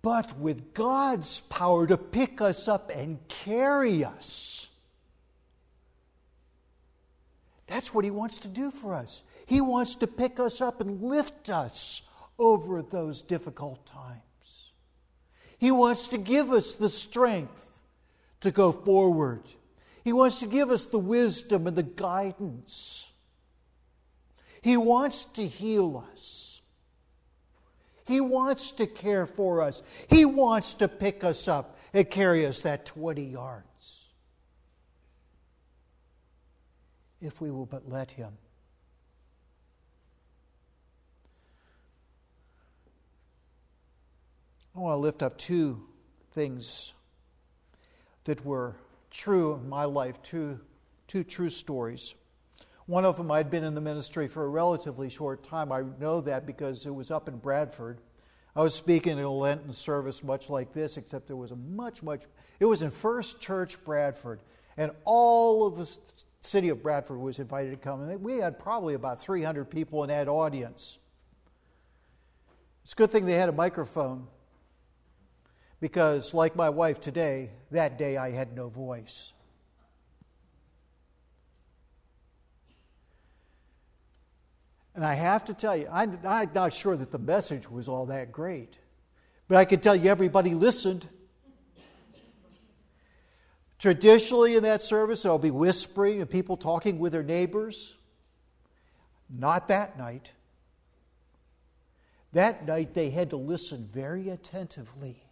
But 0.02 0.38
with 0.40 0.74
God's 0.74 1.42
power 1.42 1.86
to 1.86 1.98
pick 1.98 2.42
us 2.42 2.68
up 2.68 2.92
and 2.94 3.20
carry 3.28 4.04
us, 4.04 4.70
that's 7.68 7.94
what 7.94 8.04
He 8.04 8.12
wants 8.12 8.40
to 8.40 8.48
do 8.48 8.72
for 8.72 8.94
us. 8.94 9.24
He 9.46 9.62
wants 9.62 9.96
to 9.98 10.08
pick 10.08 10.40
us 10.40 10.60
up 10.60 10.82
and 10.82 11.02
lift 11.02 11.50
us 11.50 12.02
over 12.40 12.82
those 12.82 13.22
difficult 13.22 13.86
times. 13.86 14.72
He 15.60 15.70
wants 15.70 16.08
to 16.10 16.18
give 16.18 16.52
us 16.52 16.74
the 16.74 16.90
strength 16.90 17.84
to 18.42 18.50
go 18.50 18.72
forward. 18.72 19.44
He 20.04 20.12
wants 20.12 20.40
to 20.40 20.48
give 20.48 20.72
us 20.72 20.86
the 20.86 21.00
wisdom 21.00 21.68
and 21.68 21.78
the 21.78 21.84
guidance. 21.84 23.12
He 24.64 24.76
wants 24.76 25.26
to 25.26 25.46
heal 25.46 26.04
us. 26.12 26.51
He 28.12 28.20
wants 28.20 28.72
to 28.74 28.88
care 28.88 29.26
for 29.26 29.62
us. 29.62 29.82
He 30.10 30.26
wants 30.26 30.74
to 30.76 30.90
pick 30.90 31.24
us 31.24 31.48
up 31.48 31.78
and 31.94 32.10
carry 32.10 32.46
us 32.46 32.60
that 32.60 32.86
20 32.86 33.24
yards. 33.24 34.10
If 37.22 37.40
we 37.40 37.52
will 37.52 37.66
but 37.66 37.88
let 37.88 38.12
Him. 38.12 38.34
I 44.76 44.80
want 44.80 44.92
to 44.92 44.98
lift 44.98 45.24
up 45.24 45.38
two 45.38 45.82
things 46.34 46.94
that 48.26 48.44
were 48.44 48.76
true 49.10 49.54
in 49.54 49.70
my 49.70 49.86
life, 49.86 50.22
two, 50.22 50.60
two 51.08 51.24
true 51.24 51.50
stories. 51.50 52.14
One 52.86 53.06
of 53.06 53.18
them, 53.18 53.32
I'd 53.32 53.50
been 53.50 53.64
in 53.64 53.76
the 53.76 53.82
ministry 53.82 54.28
for 54.28 54.44
a 54.44 54.50
relatively 54.50 55.10
short 55.10 55.44
time. 55.44 55.72
I 55.72 55.84
know 56.00 56.22
that 56.22 56.46
because 56.46 56.86
it 56.86 56.94
was 56.94 57.12
up 57.12 57.28
in 57.28 57.38
Bradford. 57.38 58.00
I 58.56 58.62
was 58.62 58.74
speaking 58.74 59.18
in 59.18 59.24
a 59.24 59.32
Lenten 59.32 59.72
service 59.72 60.24
much 60.24 60.50
like 60.50 60.74
this, 60.74 60.98
except 60.98 61.28
there 61.28 61.38
was 61.38 61.52
a 61.52 61.56
much, 61.56 62.04
much, 62.04 62.26
it 62.60 62.66
was 62.66 62.82
in 62.82 62.90
First 62.90 63.40
Church 63.40 63.82
Bradford, 63.86 64.42
and 64.76 64.92
all 65.06 65.66
of 65.66 65.78
the 65.78 65.98
city 66.42 66.70
of 66.70 66.84
Bradford 66.84 67.18
was 67.18 67.40
invited 67.40 67.72
to 67.72 67.78
come. 67.78 68.02
And 68.02 68.22
we 68.22 68.38
had 68.38 68.60
probably 68.60 68.96
about 68.96 69.22
300 69.22 69.66
people 69.66 70.04
in 70.04 70.10
that 70.10 70.28
audience. 70.28 71.00
It's 72.84 72.94
a 72.94 72.96
good 72.96 73.12
thing 73.12 73.26
they 73.26 73.34
had 73.34 73.50
a 73.50 73.54
microphone 73.54 74.28
because, 75.80 76.34
like 76.34 76.56
my 76.56 76.70
wife 76.70 77.00
today, 77.00 77.52
that 77.72 77.98
day 77.98 78.18
I 78.18 78.32
had 78.32 78.56
no 78.56 78.70
voice. 78.70 79.34
And 84.94 85.06
I 85.06 85.14
have 85.14 85.46
to 85.46 85.54
tell 85.54 85.76
you, 85.76 85.88
I'm, 85.92 86.20
I'm, 86.26 86.50
not 86.54 86.74
sure 86.74 86.96
that 86.96 87.12
the 87.12 87.20
message 87.20 87.70
was 87.70 87.88
all 87.88 88.08
that 88.08 88.32
great, 88.32 88.78
but 89.48 89.58
I 89.58 89.66
can 89.66 89.80
tell 89.80 89.96
you 89.96 90.10
everybody 90.10 90.54
listened. 90.54 91.08
Traditionally, 93.80 94.56
in 94.56 94.64
that 94.64 94.82
service, 94.82 95.24
there'll 95.24 95.40
be 95.40 95.50
whispering 95.50 96.22
and 96.22 96.30
people 96.30 96.58
talking 96.58 97.00
with 97.00 97.14
their 97.14 97.24
neighbors. 97.24 97.96
Not 99.30 99.70
that 99.70 99.98
night. 99.98 100.34
That 102.34 102.66
night, 102.66 102.94
they 102.94 103.10
had 103.10 103.32
to 103.32 103.38
listen 103.38 103.90
very 103.92 104.30
attentively 104.30 105.24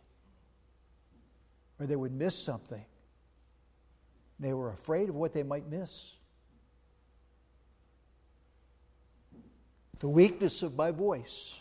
or 1.79 1.85
they 1.85 1.95
would 1.95 2.11
miss 2.11 2.37
something. 2.37 2.83
They 4.39 4.53
were 4.53 4.71
afraid 4.71 5.09
of 5.09 5.15
what 5.15 5.33
they 5.33 5.43
might 5.43 5.69
miss. 5.69 6.17
The 9.99 10.09
weakness 10.09 10.63
of 10.63 10.75
my 10.75 10.91
voice 10.91 11.59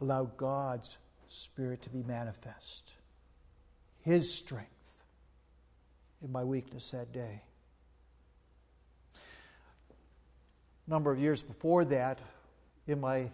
allowed 0.00 0.36
God's 0.36 0.98
Spirit 1.28 1.80
to 1.82 1.90
be 1.90 2.02
manifest, 2.02 2.94
His 4.02 4.32
strength 4.32 5.02
in 6.22 6.30
my 6.30 6.44
weakness 6.44 6.90
that 6.90 7.12
day. 7.12 7.42
A 10.86 10.90
number 10.90 11.10
of 11.10 11.18
years 11.18 11.42
before 11.42 11.84
that, 11.86 12.18
in 12.86 13.00
my 13.00 13.30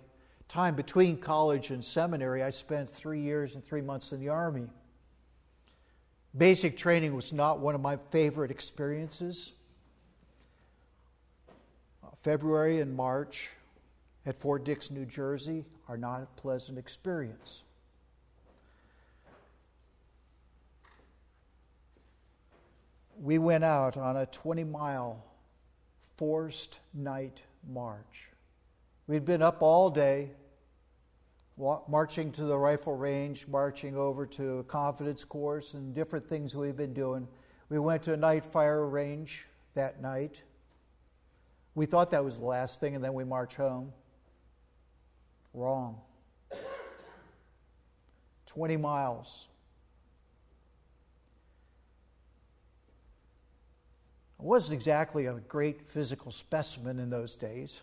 time 0.47 0.77
between 0.77 1.17
college 1.17 1.71
and 1.71 1.85
seminary, 1.85 2.45
I 2.45 2.51
spent 2.51 2.89
three 2.89 3.21
years 3.21 3.55
and 3.57 3.65
three 3.65 3.81
months 3.81 4.13
in 4.13 4.21
the 4.21 4.29
Army. 4.29 4.69
Basic 6.37 6.77
training 6.77 7.17
was 7.17 7.33
not 7.33 7.59
one 7.59 7.75
of 7.75 7.81
my 7.81 7.97
favorite 7.97 8.51
experiences. 8.51 9.53
February 12.19 12.81
and 12.81 12.95
March 12.95 13.51
at 14.27 14.37
Fort 14.37 14.65
Dix, 14.65 14.91
New 14.91 15.07
Jersey 15.07 15.65
are 15.89 15.97
not 15.97 16.23
a 16.23 16.27
pleasant 16.41 16.77
experience. 16.77 17.63
We 23.21 23.39
went 23.39 23.65
out 23.65 23.97
on 23.97 24.17
a 24.17 24.27
20 24.27 24.65
mile 24.65 25.25
forced 26.17 26.81
night 26.93 27.43
march. 27.69 28.31
We'd 29.07 29.25
been 29.25 29.43
up 29.43 29.63
all 29.63 29.89
day, 29.89 30.33
marching 31.89 32.33
to 32.33 32.45
the 32.45 32.59
rifle 32.59 32.97
range, 32.97 33.47
marching 33.47 33.97
over 33.97 34.27
to 34.27 34.59
a 34.59 34.65
confidence 34.65 35.25
course, 35.25 35.75
and 35.75 35.95
different 35.95 36.29
things 36.29 36.55
we've 36.55 36.77
been 36.77 36.95
doing. 36.95 37.29
We 37.69 37.79
went 37.79 38.03
to 38.05 38.13
a 38.13 38.17
night 38.17 38.45
fire 38.45 38.87
range 38.87 39.47
that 39.75 40.03
night. 40.03 40.43
We 41.79 41.87
thought 41.87 42.11
that 42.11 42.25
was 42.25 42.39
the 42.39 42.45
last 42.45 42.81
thing, 42.81 42.97
and 42.97 43.05
then 43.05 43.15
we 43.15 43.23
march 43.23 43.55
home. 43.55 43.93
Wrong. 45.55 46.01
20 48.47 48.77
miles. 48.77 49.47
I 54.41 54.43
wasn't 54.43 54.75
exactly 54.75 55.27
a 55.27 55.35
great 55.35 55.89
physical 55.89 56.33
specimen 56.33 56.99
in 56.99 57.11
those 57.11 57.37
days. 57.37 57.83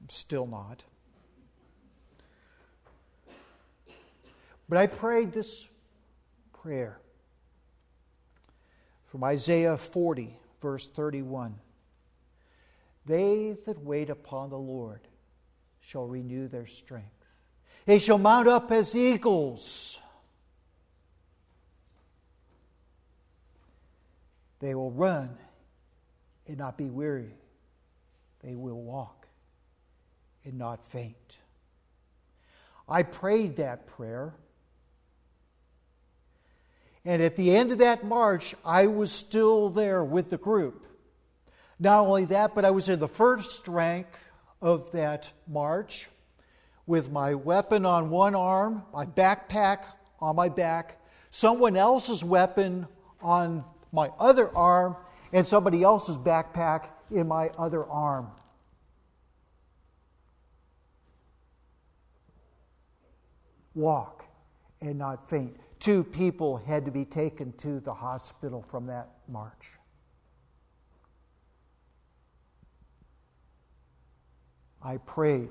I'm 0.00 0.08
still 0.08 0.46
not. 0.46 0.82
But 4.70 4.78
I 4.78 4.86
prayed 4.86 5.32
this 5.32 5.68
prayer 6.54 6.98
from 9.04 9.22
Isaiah 9.22 9.76
40, 9.76 10.34
verse 10.62 10.88
31. 10.88 11.56
They 13.08 13.56
that 13.64 13.82
wait 13.82 14.10
upon 14.10 14.50
the 14.50 14.58
Lord 14.58 15.00
shall 15.80 16.06
renew 16.06 16.46
their 16.46 16.66
strength. 16.66 17.06
They 17.86 17.98
shall 17.98 18.18
mount 18.18 18.46
up 18.48 18.70
as 18.70 18.94
eagles. 18.94 19.98
They 24.60 24.74
will 24.74 24.90
run 24.90 25.38
and 26.46 26.58
not 26.58 26.76
be 26.76 26.90
weary. 26.90 27.32
They 28.44 28.54
will 28.54 28.82
walk 28.82 29.26
and 30.44 30.58
not 30.58 30.84
faint. 30.84 31.38
I 32.86 33.04
prayed 33.04 33.56
that 33.56 33.86
prayer. 33.86 34.34
And 37.06 37.22
at 37.22 37.36
the 37.36 37.56
end 37.56 37.72
of 37.72 37.78
that 37.78 38.04
march, 38.04 38.54
I 38.66 38.86
was 38.86 39.12
still 39.12 39.70
there 39.70 40.04
with 40.04 40.28
the 40.28 40.36
group. 40.36 40.84
Not 41.80 42.06
only 42.06 42.24
that, 42.26 42.54
but 42.54 42.64
I 42.64 42.70
was 42.70 42.88
in 42.88 42.98
the 42.98 43.08
first 43.08 43.68
rank 43.68 44.06
of 44.60 44.90
that 44.92 45.30
march 45.46 46.08
with 46.86 47.10
my 47.12 47.34
weapon 47.34 47.86
on 47.86 48.10
one 48.10 48.34
arm, 48.34 48.82
my 48.92 49.06
backpack 49.06 49.84
on 50.20 50.34
my 50.34 50.48
back, 50.48 51.00
someone 51.30 51.76
else's 51.76 52.24
weapon 52.24 52.88
on 53.20 53.64
my 53.92 54.10
other 54.18 54.54
arm, 54.56 54.96
and 55.32 55.46
somebody 55.46 55.82
else's 55.82 56.18
backpack 56.18 56.86
in 57.10 57.28
my 57.28 57.50
other 57.58 57.84
arm. 57.84 58.28
Walk 63.74 64.24
and 64.80 64.98
not 64.98 65.28
faint. 65.30 65.56
Two 65.78 66.02
people 66.02 66.56
had 66.56 66.84
to 66.86 66.90
be 66.90 67.04
taken 67.04 67.52
to 67.58 67.78
the 67.78 67.94
hospital 67.94 68.62
from 68.62 68.86
that 68.86 69.10
march. 69.28 69.77
I 74.82 74.98
prayed 74.98 75.50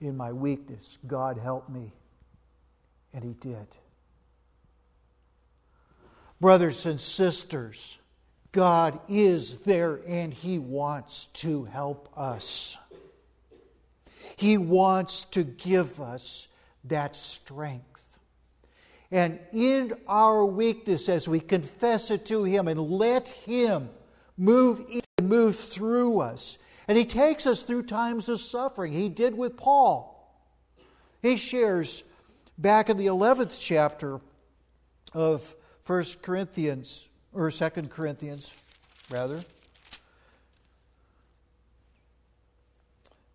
in 0.00 0.16
my 0.16 0.32
weakness, 0.32 0.98
God 1.06 1.38
help 1.38 1.68
me. 1.68 1.92
And 3.12 3.24
He 3.24 3.32
did. 3.34 3.66
Brothers 6.40 6.84
and 6.86 7.00
sisters, 7.00 7.98
God 8.52 9.00
is 9.08 9.58
there 9.58 10.00
and 10.06 10.32
He 10.32 10.58
wants 10.58 11.26
to 11.26 11.64
help 11.64 12.08
us. 12.16 12.76
He 14.36 14.58
wants 14.58 15.24
to 15.26 15.44
give 15.44 16.00
us 16.00 16.48
that 16.84 17.14
strength. 17.14 18.18
And 19.10 19.38
in 19.52 19.94
our 20.08 20.44
weakness, 20.44 21.08
as 21.08 21.28
we 21.28 21.40
confess 21.40 22.10
it 22.10 22.26
to 22.26 22.44
Him 22.44 22.68
and 22.68 22.80
let 22.80 23.28
Him 23.28 23.90
move 24.36 24.84
in 24.90 25.00
move 25.22 25.56
through 25.56 26.20
us, 26.20 26.58
and 26.88 26.98
He 26.98 27.04
takes 27.04 27.46
us 27.46 27.62
through 27.62 27.84
times 27.84 28.28
of 28.28 28.40
suffering. 28.40 28.92
He 28.92 29.08
did 29.08 29.36
with 29.36 29.56
Paul. 29.56 30.10
He 31.22 31.36
shares 31.36 32.04
back 32.58 32.90
in 32.90 32.96
the 32.96 33.06
11th 33.06 33.58
chapter 33.60 34.20
of 35.14 35.56
1 35.86 36.04
Corinthians, 36.22 37.08
or 37.32 37.50
2 37.50 37.70
Corinthians, 37.90 38.56
rather. 39.10 39.42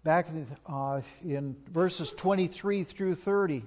Back 0.03 0.27
uh, 0.65 1.01
in 1.23 1.55
verses 1.69 2.11
23 2.13 2.83
through 2.83 3.15
30, 3.15 3.63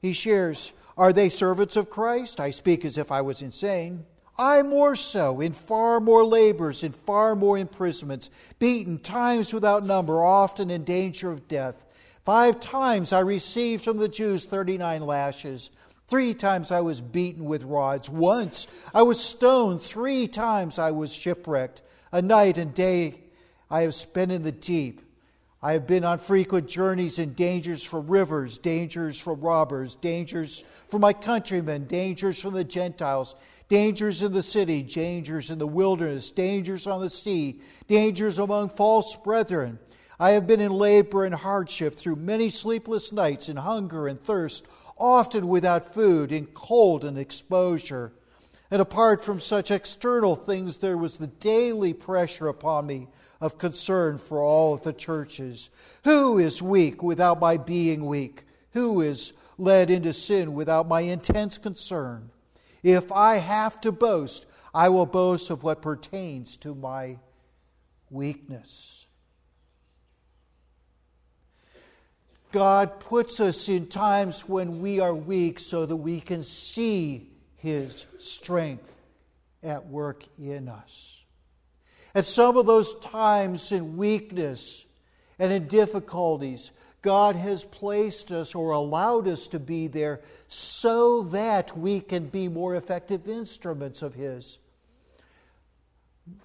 he 0.00 0.12
shares, 0.12 0.72
Are 0.96 1.12
they 1.12 1.28
servants 1.28 1.76
of 1.76 1.90
Christ? 1.90 2.40
I 2.40 2.50
speak 2.50 2.84
as 2.84 2.96
if 2.96 3.12
I 3.12 3.20
was 3.20 3.42
insane. 3.42 4.04
I 4.38 4.62
more 4.62 4.96
so, 4.96 5.40
in 5.40 5.52
far 5.52 6.00
more 6.00 6.24
labors, 6.24 6.82
in 6.82 6.92
far 6.92 7.34
more 7.34 7.56
imprisonments, 7.56 8.30
beaten 8.58 8.98
times 8.98 9.54
without 9.54 9.84
number, 9.84 10.22
often 10.22 10.70
in 10.70 10.84
danger 10.84 11.30
of 11.30 11.48
death. 11.48 11.84
Five 12.24 12.60
times 12.60 13.12
I 13.12 13.20
received 13.20 13.84
from 13.84 13.98
the 13.98 14.08
Jews 14.08 14.44
39 14.44 15.02
lashes. 15.02 15.70
Three 16.08 16.34
times 16.34 16.70
I 16.70 16.80
was 16.80 17.00
beaten 17.00 17.44
with 17.44 17.64
rods. 17.64 18.10
Once 18.10 18.66
I 18.94 19.02
was 19.02 19.22
stoned. 19.22 19.80
Three 19.80 20.26
times 20.26 20.78
I 20.78 20.90
was 20.90 21.14
shipwrecked. 21.14 21.82
A 22.12 22.20
night 22.20 22.58
and 22.58 22.74
day 22.74 23.22
I 23.70 23.82
have 23.82 23.94
spent 23.94 24.32
in 24.32 24.42
the 24.42 24.52
deep. 24.52 25.02
I 25.62 25.72
have 25.72 25.86
been 25.86 26.04
on 26.04 26.18
frequent 26.18 26.68
journeys 26.68 27.18
in 27.18 27.32
dangers 27.32 27.82
from 27.82 28.08
rivers, 28.08 28.58
dangers 28.58 29.18
from 29.18 29.40
robbers, 29.40 29.96
dangers 29.96 30.64
from 30.86 31.00
my 31.00 31.14
countrymen, 31.14 31.86
dangers 31.86 32.40
from 32.40 32.52
the 32.52 32.62
Gentiles, 32.62 33.34
dangers 33.68 34.22
in 34.22 34.32
the 34.32 34.42
city, 34.42 34.82
dangers 34.82 35.50
in 35.50 35.58
the 35.58 35.66
wilderness, 35.66 36.30
dangers 36.30 36.86
on 36.86 37.00
the 37.00 37.08
sea, 37.08 37.60
dangers 37.88 38.38
among 38.38 38.68
false 38.68 39.16
brethren. 39.16 39.78
I 40.20 40.30
have 40.30 40.46
been 40.46 40.60
in 40.60 40.72
labor 40.72 41.24
and 41.24 41.34
hardship 41.34 41.94
through 41.94 42.16
many 42.16 42.50
sleepless 42.50 43.10
nights, 43.10 43.48
in 43.48 43.56
hunger 43.56 44.08
and 44.08 44.20
thirst, 44.20 44.66
often 44.98 45.48
without 45.48 45.94
food, 45.94 46.32
in 46.32 46.46
cold 46.46 47.02
and 47.02 47.18
exposure. 47.18 48.12
And 48.70 48.82
apart 48.82 49.22
from 49.22 49.40
such 49.40 49.70
external 49.70 50.36
things, 50.36 50.78
there 50.78 50.98
was 50.98 51.16
the 51.16 51.28
daily 51.28 51.94
pressure 51.94 52.48
upon 52.48 52.86
me 52.86 53.08
of 53.40 53.58
concern 53.58 54.18
for 54.18 54.42
all 54.42 54.74
of 54.74 54.82
the 54.82 54.92
churches. 54.92 55.70
Who 56.04 56.38
is 56.38 56.62
weak 56.62 57.02
without 57.02 57.40
my 57.40 57.56
being 57.56 58.06
weak? 58.06 58.44
Who 58.72 59.00
is 59.00 59.32
led 59.58 59.90
into 59.90 60.12
sin 60.12 60.54
without 60.54 60.88
my 60.88 61.00
intense 61.00 61.58
concern? 61.58 62.30
If 62.82 63.10
I 63.10 63.36
have 63.36 63.80
to 63.82 63.92
boast, 63.92 64.46
I 64.74 64.88
will 64.90 65.06
boast 65.06 65.50
of 65.50 65.62
what 65.62 65.82
pertains 65.82 66.56
to 66.58 66.74
my 66.74 67.18
weakness. 68.10 69.06
God 72.52 73.00
puts 73.00 73.40
us 73.40 73.68
in 73.68 73.86
times 73.88 74.48
when 74.48 74.80
we 74.80 75.00
are 75.00 75.14
weak 75.14 75.58
so 75.58 75.84
that 75.84 75.96
we 75.96 76.20
can 76.20 76.42
see 76.42 77.28
His 77.56 78.06
strength 78.18 78.94
at 79.62 79.86
work 79.86 80.24
in 80.38 80.68
us. 80.68 81.24
At 82.16 82.24
some 82.24 82.56
of 82.56 82.64
those 82.64 82.94
times 83.00 83.72
in 83.72 83.98
weakness 83.98 84.86
and 85.38 85.52
in 85.52 85.68
difficulties, 85.68 86.72
God 87.02 87.36
has 87.36 87.62
placed 87.62 88.32
us 88.32 88.54
or 88.54 88.70
allowed 88.70 89.28
us 89.28 89.48
to 89.48 89.60
be 89.60 89.86
there 89.86 90.22
so 90.48 91.24
that 91.24 91.76
we 91.76 92.00
can 92.00 92.28
be 92.28 92.48
more 92.48 92.74
effective 92.74 93.28
instruments 93.28 94.00
of 94.00 94.14
His. 94.14 94.58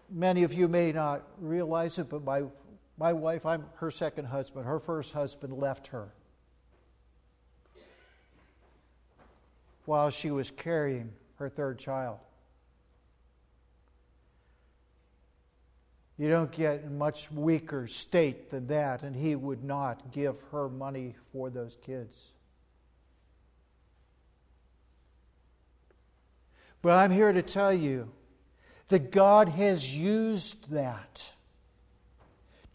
Many 0.09 0.43
of 0.43 0.53
you 0.53 0.67
may 0.67 0.91
not 0.91 1.23
realize 1.39 1.97
it, 1.99 2.09
but 2.09 2.25
my, 2.25 2.43
my 2.97 3.13
wife, 3.13 3.45
I'm 3.45 3.63
her 3.77 3.91
second 3.91 4.25
husband. 4.25 4.65
Her 4.65 4.77
first 4.77 5.13
husband 5.13 5.53
left 5.53 5.87
her 5.87 6.09
while 9.85 10.09
she 10.09 10.31
was 10.31 10.51
carrying 10.51 11.13
her 11.35 11.47
third 11.47 11.79
child. 11.79 12.19
You 16.21 16.29
don't 16.29 16.51
get 16.51 16.83
in 16.83 16.99
much 16.99 17.31
weaker 17.31 17.87
state 17.87 18.51
than 18.51 18.67
that, 18.67 19.01
and 19.01 19.15
he 19.15 19.35
would 19.35 19.63
not 19.63 20.11
give 20.11 20.39
her 20.51 20.69
money 20.69 21.15
for 21.31 21.49
those 21.49 21.75
kids. 21.77 22.33
But 26.83 26.99
I'm 26.99 27.09
here 27.09 27.33
to 27.33 27.41
tell 27.41 27.73
you 27.73 28.11
that 28.89 29.11
God 29.11 29.49
has 29.49 29.97
used 29.97 30.69
that 30.71 31.33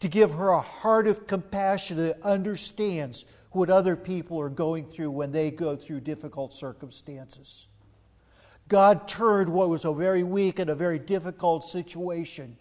to 0.01 0.09
give 0.09 0.33
her 0.33 0.49
a 0.49 0.59
heart 0.59 1.07
of 1.07 1.25
compassion 1.25 1.95
that 1.95 2.21
understands 2.23 3.25
what 3.51 3.69
other 3.69 3.95
people 3.95 4.41
are 4.41 4.49
going 4.49 4.87
through 4.87 5.11
when 5.11 5.31
they 5.31 5.51
go 5.51 5.77
through 5.77 6.01
difficult 6.01 6.51
circumstances. 6.51 7.67
God 8.67 9.07
turned 9.07 9.47
what 9.47 9.69
was 9.69 9.85
a 9.85 9.93
very 9.93 10.23
weak 10.23 10.59
and 10.59 10.69
a 10.69 10.75
very 10.75 10.99
difficult 10.99 11.63
situation 11.63 12.57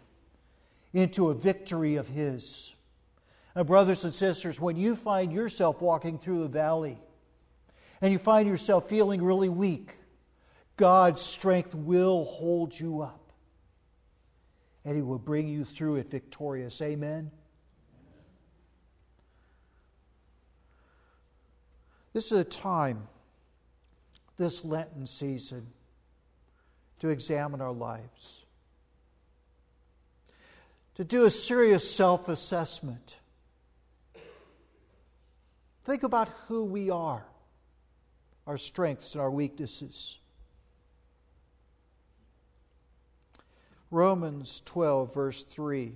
into 0.96 1.28
a 1.28 1.34
victory 1.34 1.96
of 1.96 2.08
His. 2.08 2.74
And, 3.54 3.66
brothers 3.66 4.04
and 4.04 4.14
sisters, 4.14 4.58
when 4.58 4.76
you 4.76 4.96
find 4.96 5.30
yourself 5.30 5.82
walking 5.82 6.18
through 6.18 6.40
the 6.40 6.48
valley 6.48 6.98
and 8.00 8.12
you 8.12 8.18
find 8.18 8.48
yourself 8.48 8.88
feeling 8.88 9.22
really 9.22 9.50
weak, 9.50 9.94
God's 10.78 11.20
strength 11.20 11.74
will 11.74 12.24
hold 12.24 12.78
you 12.78 13.02
up 13.02 13.30
and 14.86 14.96
He 14.96 15.02
will 15.02 15.18
bring 15.18 15.48
you 15.48 15.64
through 15.64 15.96
it 15.96 16.08
victorious. 16.08 16.80
Amen. 16.80 17.30
This 22.14 22.32
is 22.32 22.40
a 22.40 22.44
time, 22.44 23.06
this 24.38 24.64
Lenten 24.64 25.04
season, 25.04 25.66
to 27.00 27.10
examine 27.10 27.60
our 27.60 27.72
lives, 27.72 28.45
to 30.96 31.04
do 31.04 31.26
a 31.26 31.30
serious 31.30 31.88
self 31.88 32.28
assessment. 32.28 33.18
Think 35.84 36.02
about 36.02 36.28
who 36.48 36.64
we 36.64 36.90
are, 36.90 37.24
our 38.46 38.58
strengths 38.58 39.14
and 39.14 39.22
our 39.22 39.30
weaknesses. 39.30 40.18
Romans 43.90 44.62
12, 44.64 45.14
verse 45.14 45.44
3. 45.44 45.92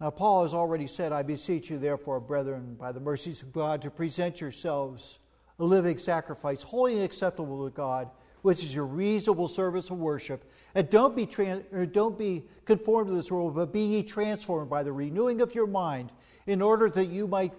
Now, 0.00 0.10
Paul 0.10 0.42
has 0.42 0.54
already 0.54 0.86
said, 0.86 1.10
I 1.10 1.22
beseech 1.22 1.70
you, 1.70 1.78
therefore, 1.78 2.20
brethren, 2.20 2.76
by 2.78 2.92
the 2.92 3.00
mercies 3.00 3.42
of 3.42 3.52
God, 3.52 3.82
to 3.82 3.90
present 3.90 4.40
yourselves 4.40 5.18
a 5.58 5.64
living 5.64 5.98
sacrifice, 5.98 6.62
holy 6.62 6.94
and 6.94 7.04
acceptable 7.04 7.64
to 7.64 7.74
God, 7.74 8.10
which 8.44 8.62
is 8.62 8.74
your 8.74 8.84
reasonable 8.84 9.48
service 9.48 9.88
of 9.88 9.96
worship. 9.96 10.44
And 10.74 10.90
don't 10.90 11.16
be, 11.16 11.26
or 11.72 11.86
don't 11.86 12.18
be 12.18 12.42
conformed 12.66 13.08
to 13.08 13.16
this 13.16 13.32
world, 13.32 13.54
but 13.54 13.72
be 13.72 13.80
ye 13.80 14.02
transformed 14.02 14.68
by 14.68 14.82
the 14.82 14.92
renewing 14.92 15.40
of 15.40 15.54
your 15.54 15.66
mind, 15.66 16.12
in 16.46 16.60
order 16.60 16.90
that 16.90 17.06
you 17.06 17.26
might 17.26 17.54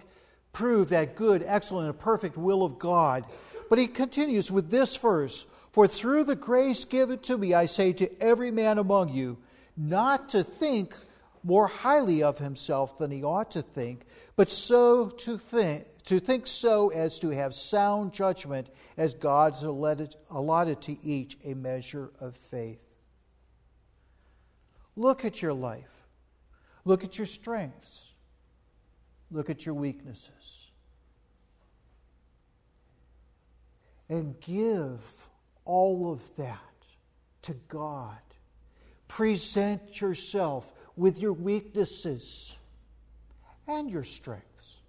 prove 0.53 0.89
that 0.89 1.15
good, 1.15 1.43
excellent, 1.43 1.89
and 1.89 1.97
perfect 1.97 2.37
will 2.37 2.61
of 2.61 2.77
God. 2.77 3.25
But 3.67 3.79
he 3.79 3.87
continues 3.87 4.51
with 4.51 4.69
this 4.69 4.95
verse 4.95 5.47
For 5.71 5.87
through 5.87 6.25
the 6.25 6.35
grace 6.35 6.85
given 6.85 7.17
to 7.21 7.35
me, 7.35 7.55
I 7.55 7.65
say 7.65 7.91
to 7.93 8.21
every 8.21 8.51
man 8.51 8.77
among 8.77 9.09
you, 9.09 9.39
not 9.75 10.29
to 10.29 10.43
think 10.43 10.95
more 11.45 11.67
highly 11.67 12.23
of 12.23 12.39
himself 12.39 12.97
than 12.97 13.11
he 13.11 13.23
ought 13.23 13.51
to 13.51 13.61
think, 13.61 14.03
but 14.35 14.49
so 14.49 15.09
to 15.09 15.37
think, 15.37 15.85
to 16.05 16.19
think 16.19 16.47
so 16.47 16.89
as 16.89 17.19
to 17.19 17.29
have 17.29 17.53
sound 17.53 18.13
judgment, 18.13 18.67
as 18.97 19.13
God's 19.13 19.61
allotted, 19.61 20.15
allotted 20.31 20.81
to 20.81 20.97
each 21.03 21.37
a 21.45 21.53
measure 21.53 22.09
of 22.19 22.35
faith. 22.35 22.83
Look 24.95 25.23
at 25.23 25.41
your 25.41 25.53
life. 25.53 26.07
Look 26.83 27.03
at 27.03 27.19
your 27.19 27.27
strengths. 27.27 28.13
Look 29.29 29.51
at 29.51 29.67
your 29.67 29.75
weaknesses. 29.75 30.71
And 34.09 34.39
give 34.39 35.29
all 35.63 36.11
of 36.11 36.35
that 36.37 36.59
to 37.43 37.53
God. 37.67 38.17
Present 39.07 40.01
yourself 40.01 40.73
with 40.95 41.21
your 41.21 41.33
weaknesses 41.33 42.57
and 43.67 43.89
your 43.91 44.03
strengths 44.03 44.81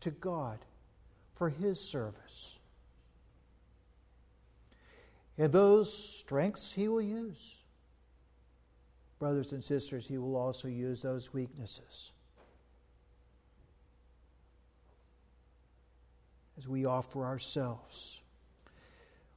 to 0.00 0.10
God 0.10 0.58
for 1.34 1.48
His 1.48 1.80
service. 1.80 2.56
And 5.36 5.52
those 5.52 5.92
strengths 5.92 6.72
He 6.72 6.88
will 6.88 7.02
use. 7.02 7.62
Brothers 9.18 9.52
and 9.52 9.62
sisters, 9.62 10.06
He 10.06 10.18
will 10.18 10.36
also 10.36 10.68
use 10.68 11.02
those 11.02 11.32
weaknesses. 11.32 12.12
As 16.56 16.68
we 16.68 16.84
offer 16.84 17.24
ourselves, 17.24 18.22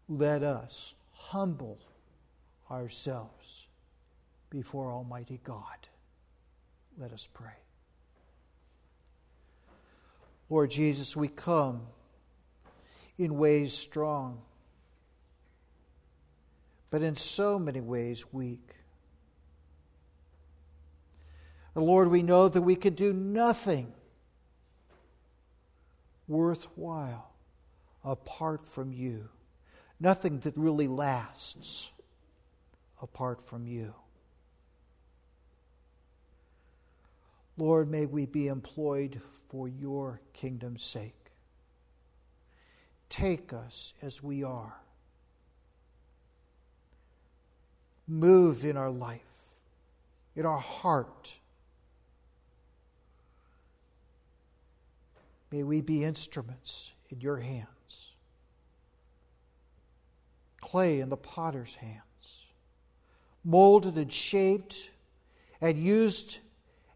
let 0.07 0.43
us 0.43 0.93
humble 1.13 1.79
ourselves 2.69 3.66
before 4.49 4.91
Almighty 4.91 5.39
God. 5.43 5.87
Let 6.97 7.11
us 7.11 7.27
pray. 7.31 7.57
Lord 10.49 10.71
Jesus, 10.71 11.15
we 11.15 11.27
come 11.27 11.81
in 13.17 13.37
ways 13.37 13.73
strong, 13.73 14.41
but 16.89 17.01
in 17.01 17.15
so 17.15 17.59
many 17.59 17.81
ways 17.81 18.25
weak. 18.31 18.75
And 21.75 21.83
Lord, 21.85 22.09
we 22.09 22.23
know 22.23 22.47
that 22.47 22.61
we 22.61 22.75
can 22.75 22.93
do 22.93 23.13
nothing 23.13 23.93
worthwhile 26.27 27.31
apart 28.03 28.65
from 28.65 28.91
you, 28.91 29.29
nothing 29.99 30.39
that 30.39 30.55
really 30.55 30.87
lasts 30.87 31.91
apart 33.01 33.41
from 33.41 33.67
you. 33.67 33.93
Lord, 37.57 37.89
may 37.89 38.05
we 38.05 38.27
be 38.27 38.47
employed 38.47 39.19
for 39.49 39.67
your 39.67 40.21
kingdom's 40.33 40.83
sake. 40.83 41.13
Take 43.09 43.51
us 43.51 43.95
as 44.01 44.21
we 44.21 44.43
are. 44.43 44.75
Move 48.07 48.63
in 48.63 48.77
our 48.77 48.91
life, 48.91 49.61
in 50.35 50.45
our 50.45 50.59
heart. 50.59 51.39
May 55.51 55.63
we 55.63 55.81
be 55.81 56.03
instruments 56.03 56.93
in 57.09 57.21
your 57.21 57.37
hands, 57.37 58.15
clay 60.61 60.99
in 60.99 61.09
the 61.09 61.17
potter's 61.17 61.75
hands, 61.75 62.45
molded 63.43 63.95
and 63.95 64.11
shaped 64.11 64.91
and 65.59 65.77
used 65.77 66.39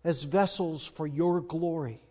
as 0.04 0.24
vessels 0.24 0.88
for 0.88 1.06
your 1.06 1.42
glory 1.42 2.02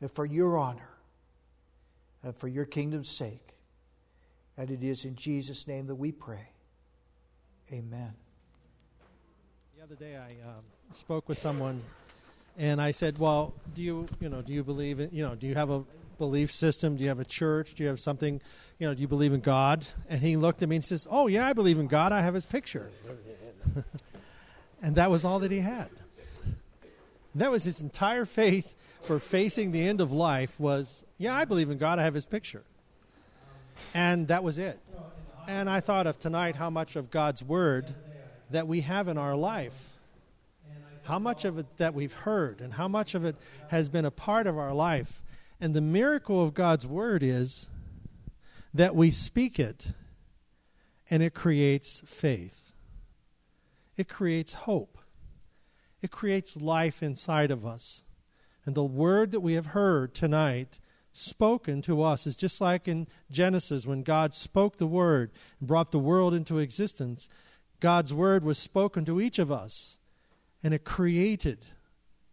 and 0.00 0.10
for 0.10 0.26
your 0.26 0.58
honor 0.58 0.90
and 2.22 2.34
for 2.34 2.48
your 2.48 2.64
kingdom's 2.64 3.10
sake. 3.10 3.54
And 4.56 4.70
it 4.70 4.82
is 4.82 5.04
in 5.04 5.16
Jesus' 5.16 5.68
name 5.68 5.86
that 5.86 5.94
we 5.94 6.12
pray. 6.12 6.48
Amen. 7.72 8.14
The 9.76 9.82
other 9.82 9.94
day 9.94 10.16
I 10.16 10.48
um, 10.48 10.64
spoke 10.92 11.28
with 11.28 11.38
someone 11.38 11.82
and 12.58 12.80
I 12.80 12.90
said, 12.90 13.18
"Well, 13.18 13.54
do 13.74 13.82
you, 13.82 14.08
you 14.20 14.28
know, 14.28 14.40
do 14.40 14.54
you 14.54 14.64
believe 14.64 15.00
in, 15.00 15.10
you 15.12 15.22
know, 15.22 15.34
do 15.34 15.46
you 15.46 15.54
have 15.54 15.70
a 15.70 15.84
belief 16.18 16.50
system? 16.50 16.96
Do 16.96 17.02
you 17.02 17.08
have 17.08 17.20
a 17.20 17.24
church? 17.24 17.74
Do 17.74 17.82
you 17.82 17.88
have 17.90 18.00
something, 18.00 18.40
you 18.78 18.86
know, 18.86 18.94
do 18.94 19.02
you 19.02 19.08
believe 19.08 19.32
in 19.32 19.40
God?" 19.40 19.86
And 20.08 20.20
he 20.22 20.36
looked 20.36 20.62
at 20.62 20.68
me 20.68 20.76
and 20.76 20.84
says, 20.84 21.06
"Oh, 21.10 21.26
yeah, 21.26 21.46
I 21.46 21.52
believe 21.52 21.78
in 21.78 21.86
God. 21.86 22.12
I 22.12 22.22
have 22.22 22.34
his 22.34 22.46
picture." 22.46 22.90
And 24.82 24.96
that 24.96 25.10
was 25.10 25.24
all 25.24 25.38
that 25.40 25.50
he 25.50 25.60
had. 25.60 25.90
That 27.34 27.50
was 27.50 27.64
his 27.64 27.80
entire 27.80 28.24
faith 28.24 28.72
for 29.02 29.18
facing 29.18 29.70
the 29.70 29.86
end 29.86 30.00
of 30.00 30.10
life 30.10 30.58
was, 30.58 31.04
yeah, 31.18 31.34
I 31.34 31.44
believe 31.44 31.70
in 31.70 31.78
God. 31.78 31.98
I 31.98 32.02
have 32.02 32.14
his 32.14 32.26
picture. 32.26 32.64
And 33.94 34.28
that 34.28 34.42
was 34.42 34.58
it. 34.58 34.80
And 35.46 35.70
I 35.70 35.80
thought 35.80 36.06
of 36.06 36.18
tonight 36.18 36.56
how 36.56 36.70
much 36.70 36.96
of 36.96 37.10
God's 37.10 37.42
word 37.42 37.94
that 38.50 38.66
we 38.66 38.80
have 38.80 39.06
in 39.06 39.18
our 39.18 39.36
life. 39.36 39.92
How 41.04 41.18
much 41.20 41.44
of 41.44 41.58
it 41.58 41.66
that 41.76 41.94
we've 41.94 42.12
heard 42.12 42.60
and 42.60 42.74
how 42.74 42.88
much 42.88 43.14
of 43.14 43.24
it 43.24 43.36
has 43.68 43.88
been 43.88 44.04
a 44.04 44.10
part 44.10 44.46
of 44.46 44.58
our 44.58 44.74
life. 44.74 45.22
And 45.60 45.72
the 45.72 45.80
miracle 45.80 46.42
of 46.42 46.52
God's 46.52 46.86
word 46.86 47.22
is 47.22 47.68
that 48.74 48.96
we 48.96 49.10
speak 49.10 49.60
it 49.60 49.88
and 51.08 51.22
it 51.22 51.32
creates 51.32 52.02
faith 52.04 52.65
it 53.96 54.08
creates 54.08 54.54
hope. 54.54 54.98
It 56.02 56.10
creates 56.10 56.56
life 56.56 57.02
inside 57.02 57.50
of 57.50 57.64
us. 57.64 58.04
And 58.64 58.74
the 58.74 58.84
word 58.84 59.30
that 59.30 59.40
we 59.40 59.54
have 59.54 59.66
heard 59.66 60.14
tonight 60.14 60.78
spoken 61.12 61.80
to 61.82 62.02
us 62.02 62.26
is 62.26 62.36
just 62.36 62.60
like 62.60 62.86
in 62.86 63.06
Genesis 63.30 63.86
when 63.86 64.02
God 64.02 64.34
spoke 64.34 64.76
the 64.76 64.86
word 64.86 65.30
and 65.58 65.68
brought 65.68 65.92
the 65.92 65.98
world 65.98 66.34
into 66.34 66.58
existence. 66.58 67.28
God's 67.80 68.12
word 68.12 68.44
was 68.44 68.58
spoken 68.58 69.04
to 69.06 69.20
each 69.20 69.38
of 69.38 69.50
us, 69.50 69.98
and 70.62 70.74
it 70.74 70.84
created 70.84 71.66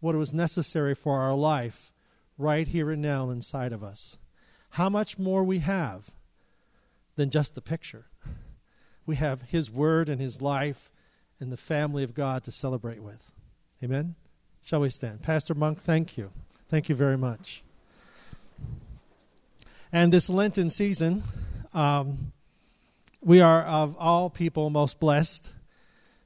what 0.00 0.14
was 0.14 0.34
necessary 0.34 0.94
for 0.94 1.20
our 1.20 1.34
life 1.34 1.92
right 2.36 2.68
here 2.68 2.90
and 2.90 3.00
now 3.00 3.30
inside 3.30 3.72
of 3.72 3.82
us. 3.82 4.18
How 4.70 4.88
much 4.88 5.18
more 5.18 5.44
we 5.44 5.60
have 5.60 6.10
than 7.16 7.30
just 7.30 7.54
the 7.54 7.60
picture. 7.60 8.06
We 9.06 9.16
have 9.16 9.42
His 9.42 9.70
word 9.70 10.08
and 10.08 10.20
His 10.20 10.40
life 10.40 10.90
and 11.44 11.52
the 11.52 11.58
family 11.58 12.02
of 12.02 12.14
God 12.14 12.42
to 12.44 12.50
celebrate 12.50 13.02
with. 13.02 13.30
Amen? 13.82 14.14
Shall 14.62 14.80
we 14.80 14.88
stand? 14.88 15.22
Pastor 15.22 15.54
Monk, 15.54 15.78
thank 15.78 16.16
you. 16.16 16.30
Thank 16.70 16.88
you 16.88 16.94
very 16.94 17.18
much. 17.18 17.62
And 19.92 20.10
this 20.10 20.30
Lenten 20.30 20.70
season, 20.70 21.22
um, 21.74 22.32
we 23.20 23.42
are 23.42 23.62
of 23.62 23.94
all 23.98 24.30
people 24.30 24.70
most 24.70 24.98
blessed 24.98 25.52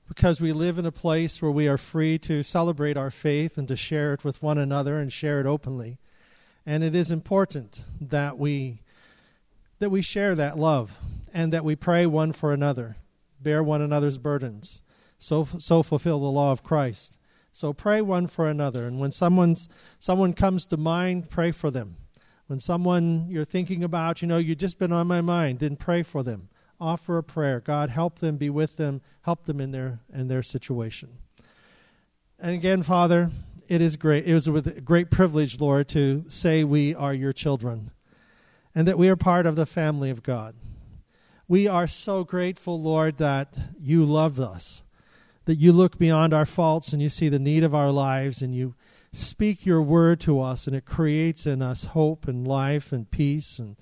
because 0.07 0.41
we 0.41 0.53
live 0.53 0.79
in 0.79 0.87
a 0.87 0.93
place 0.93 1.43
where 1.43 1.51
we 1.51 1.67
are 1.67 1.77
free 1.77 2.17
to 2.21 2.45
celebrate 2.45 2.97
our 2.97 3.11
faith 3.11 3.59
and 3.59 3.67
to 3.67 3.77
share 3.77 4.15
it 4.15 4.23
with 4.23 4.41
one 4.41 4.57
another 4.57 5.01
and 5.01 5.13
share 5.13 5.41
it 5.41 5.47
openly. 5.47 5.99
And 6.65 6.85
it 6.85 6.95
is 6.95 7.11
important 7.11 7.83
that 8.01 8.39
we 8.39 8.83
that 9.81 9.91
we 9.91 10.01
share 10.01 10.37
that 10.37 10.59
love 10.59 10.97
and 11.35 11.53
that 11.53 11.65
we 11.65 11.75
pray 11.75 12.07
one 12.07 12.33
for 12.33 12.53
another, 12.53 12.97
bear 13.41 13.63
one 13.63 13.83
another's 13.83 14.19
burdens, 14.19 14.83
so 15.19 15.45
so 15.59 15.83
fulfill 15.83 16.21
the 16.21 16.27
law 16.27 16.53
of 16.53 16.63
Christ. 16.63 17.19
So 17.53 17.73
pray 17.73 18.01
one 18.01 18.27
for 18.27 18.49
another, 18.49 18.87
and 18.87 19.01
when 19.01 19.11
someone's 19.11 19.69
someone 19.99 20.33
comes 20.33 20.67
to 20.67 20.77
mind, 20.77 21.31
pray 21.31 21.51
for 21.51 21.71
them. 21.71 21.97
When 22.47 22.59
someone 22.59 23.27
you're 23.29 23.45
thinking 23.45 23.85
about, 23.85 24.23
you 24.23 24.29
know, 24.29 24.39
you've 24.39 24.59
just 24.59 24.79
been 24.79 24.93
on 24.93 25.07
my 25.07 25.21
mind, 25.21 25.59
then 25.59 25.77
pray 25.77 26.03
for 26.03 26.23
them. 26.23 26.49
Offer 26.81 27.19
a 27.19 27.23
prayer. 27.23 27.61
God, 27.61 27.91
help 27.91 28.21
them, 28.21 28.37
be 28.37 28.49
with 28.49 28.77
them, 28.77 29.03
help 29.23 29.45
them 29.45 29.61
in 29.61 29.73
their 29.73 30.01
in 30.13 30.29
their 30.29 30.43
situation. 30.43 31.19
And 32.39 32.53
again, 32.53 32.83
Father, 32.85 33.31
it 33.69 33.83
is 33.83 33.97
great. 33.97 34.27
It 34.27 34.33
was 34.33 34.49
with 34.49 34.85
great 34.85 35.11
privilege, 35.11 35.61
Lord, 35.61 35.89
to 35.89 36.25
say 36.29 36.65
we 36.65 36.95
are 36.95 37.13
your 37.13 37.33
children 37.33 37.91
and 38.75 38.87
that 38.87 38.99
we 38.99 39.09
are 39.09 39.17
part 39.17 39.45
of 39.45 39.57
the 39.57 39.67
family 39.67 40.09
of 40.09 40.23
God. 40.23 40.55
We 41.49 41.67
are 41.67 41.87
so 41.87 42.25
grateful, 42.25 42.81
Lord, 42.81 43.19
that 43.19 43.59
you 43.79 44.05
love 44.05 44.39
us, 44.39 44.83
that 45.49 45.57
you 45.57 45.73
look 45.73 45.97
beyond 45.97 46.35
our 46.35 46.45
faults 46.45 46.93
and 46.93 47.01
you 47.01 47.09
see 47.09 47.31
the 47.31 47.39
need 47.39 47.65
of 47.65 47.75
our 47.75 47.91
lives 47.91 48.43
and 48.43 48.55
you 48.55 48.75
speak 49.15 49.65
your 49.65 49.81
word 49.81 50.21
to 50.21 50.43
us 50.43 50.67
and 50.67 50.77
it 50.77 50.85
creates 50.85 51.47
in 51.47 51.63
us 51.63 51.87
hope 51.87 52.29
and 52.29 52.47
life 52.47 52.93
and 52.93 53.11
peace 53.11 53.59
and 53.59 53.75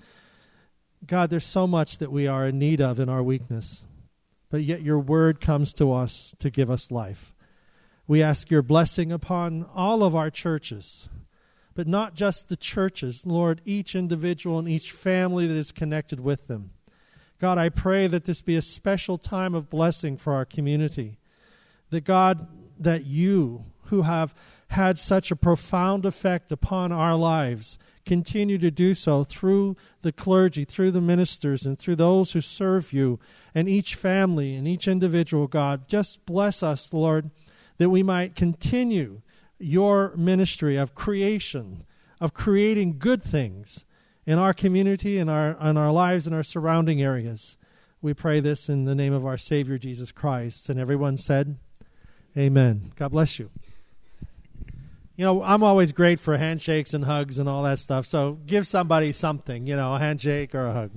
God 1.05 1.29
there's 1.29 1.45
so 1.45 1.67
much 1.67 1.97
that 1.97 2.09
we 2.09 2.25
are 2.25 2.47
in 2.47 2.57
need 2.57 2.79
of 2.79 3.01
in 3.01 3.09
our 3.09 3.21
weakness 3.21 3.83
but 4.49 4.63
yet 4.63 4.81
your 4.81 4.97
word 4.97 5.41
comes 5.41 5.73
to 5.73 5.91
us 5.91 6.33
to 6.39 6.49
give 6.49 6.71
us 6.71 6.89
life. 6.89 7.33
We 8.07 8.23
ask 8.23 8.49
your 8.49 8.61
blessing 8.61 9.11
upon 9.11 9.65
all 9.75 10.03
of 10.03 10.15
our 10.15 10.29
churches 10.29 11.09
but 11.75 11.85
not 11.85 12.15
just 12.15 12.47
the 12.47 12.55
churches 12.55 13.25
lord 13.25 13.59
each 13.65 13.93
individual 13.93 14.57
and 14.57 14.69
each 14.69 14.93
family 14.93 15.45
that 15.47 15.57
is 15.57 15.73
connected 15.73 16.21
with 16.21 16.47
them. 16.47 16.71
God 17.39 17.57
i 17.57 17.67
pray 17.67 18.07
that 18.07 18.23
this 18.23 18.41
be 18.41 18.55
a 18.55 18.61
special 18.61 19.17
time 19.17 19.53
of 19.53 19.69
blessing 19.69 20.15
for 20.15 20.31
our 20.31 20.45
community 20.45 21.17
that 21.89 22.03
god 22.03 22.47
that 22.79 23.05
you 23.05 23.65
who 23.85 24.03
have 24.03 24.33
had 24.69 24.97
such 24.97 25.31
a 25.31 25.35
profound 25.35 26.05
effect 26.05 26.51
upon 26.51 26.91
our 26.91 27.15
lives 27.15 27.77
continue 28.05 28.57
to 28.57 28.71
do 28.71 28.93
so 28.93 29.23
through 29.23 29.75
the 30.01 30.11
clergy, 30.11 30.65
through 30.65 30.91
the 30.91 31.01
ministers, 31.01 31.65
and 31.65 31.77
through 31.77 31.95
those 31.95 32.31
who 32.31 32.41
serve 32.41 32.93
you, 32.93 33.19
and 33.53 33.67
each 33.67 33.95
family 33.95 34.55
and 34.55 34.67
each 34.67 34.87
individual, 34.87 35.47
God. 35.47 35.87
Just 35.87 36.25
bless 36.25 36.63
us, 36.63 36.93
Lord, 36.93 37.29
that 37.77 37.89
we 37.89 38.03
might 38.03 38.35
continue 38.35 39.21
your 39.59 40.13
ministry 40.15 40.77
of 40.77 40.95
creation, 40.95 41.85
of 42.19 42.33
creating 42.33 42.97
good 42.97 43.23
things 43.23 43.85
in 44.25 44.37
our 44.37 44.53
community, 44.53 45.17
in 45.17 45.29
our, 45.29 45.51
in 45.61 45.77
our 45.77 45.91
lives, 45.91 46.27
in 46.27 46.33
our 46.33 46.43
surrounding 46.43 47.01
areas. 47.01 47.57
We 48.01 48.13
pray 48.13 48.39
this 48.39 48.69
in 48.69 48.85
the 48.85 48.95
name 48.95 49.13
of 49.13 49.25
our 49.25 49.37
Savior 49.37 49.77
Jesus 49.77 50.11
Christ. 50.11 50.69
And 50.69 50.79
everyone 50.79 51.17
said, 51.17 51.57
Amen. 52.37 52.91
God 52.95 53.09
bless 53.09 53.39
you 53.39 53.49
you 55.17 55.25
know, 55.25 55.41
I'm 55.43 55.63
always 55.63 55.91
great 55.91 56.19
for 56.19 56.37
handshakes 56.37 56.93
and 56.93 57.03
hugs 57.03 57.39
and 57.39 57.49
all 57.49 57.63
that 57.63 57.79
stuff. 57.79 58.05
So 58.05 58.37
give 58.45 58.67
somebody 58.67 59.11
something, 59.11 59.65
you 59.65 59.75
know, 59.75 59.95
a 59.95 59.99
handshake 59.99 60.53
or 60.53 60.67
a 60.67 60.73
hug. 60.73 60.91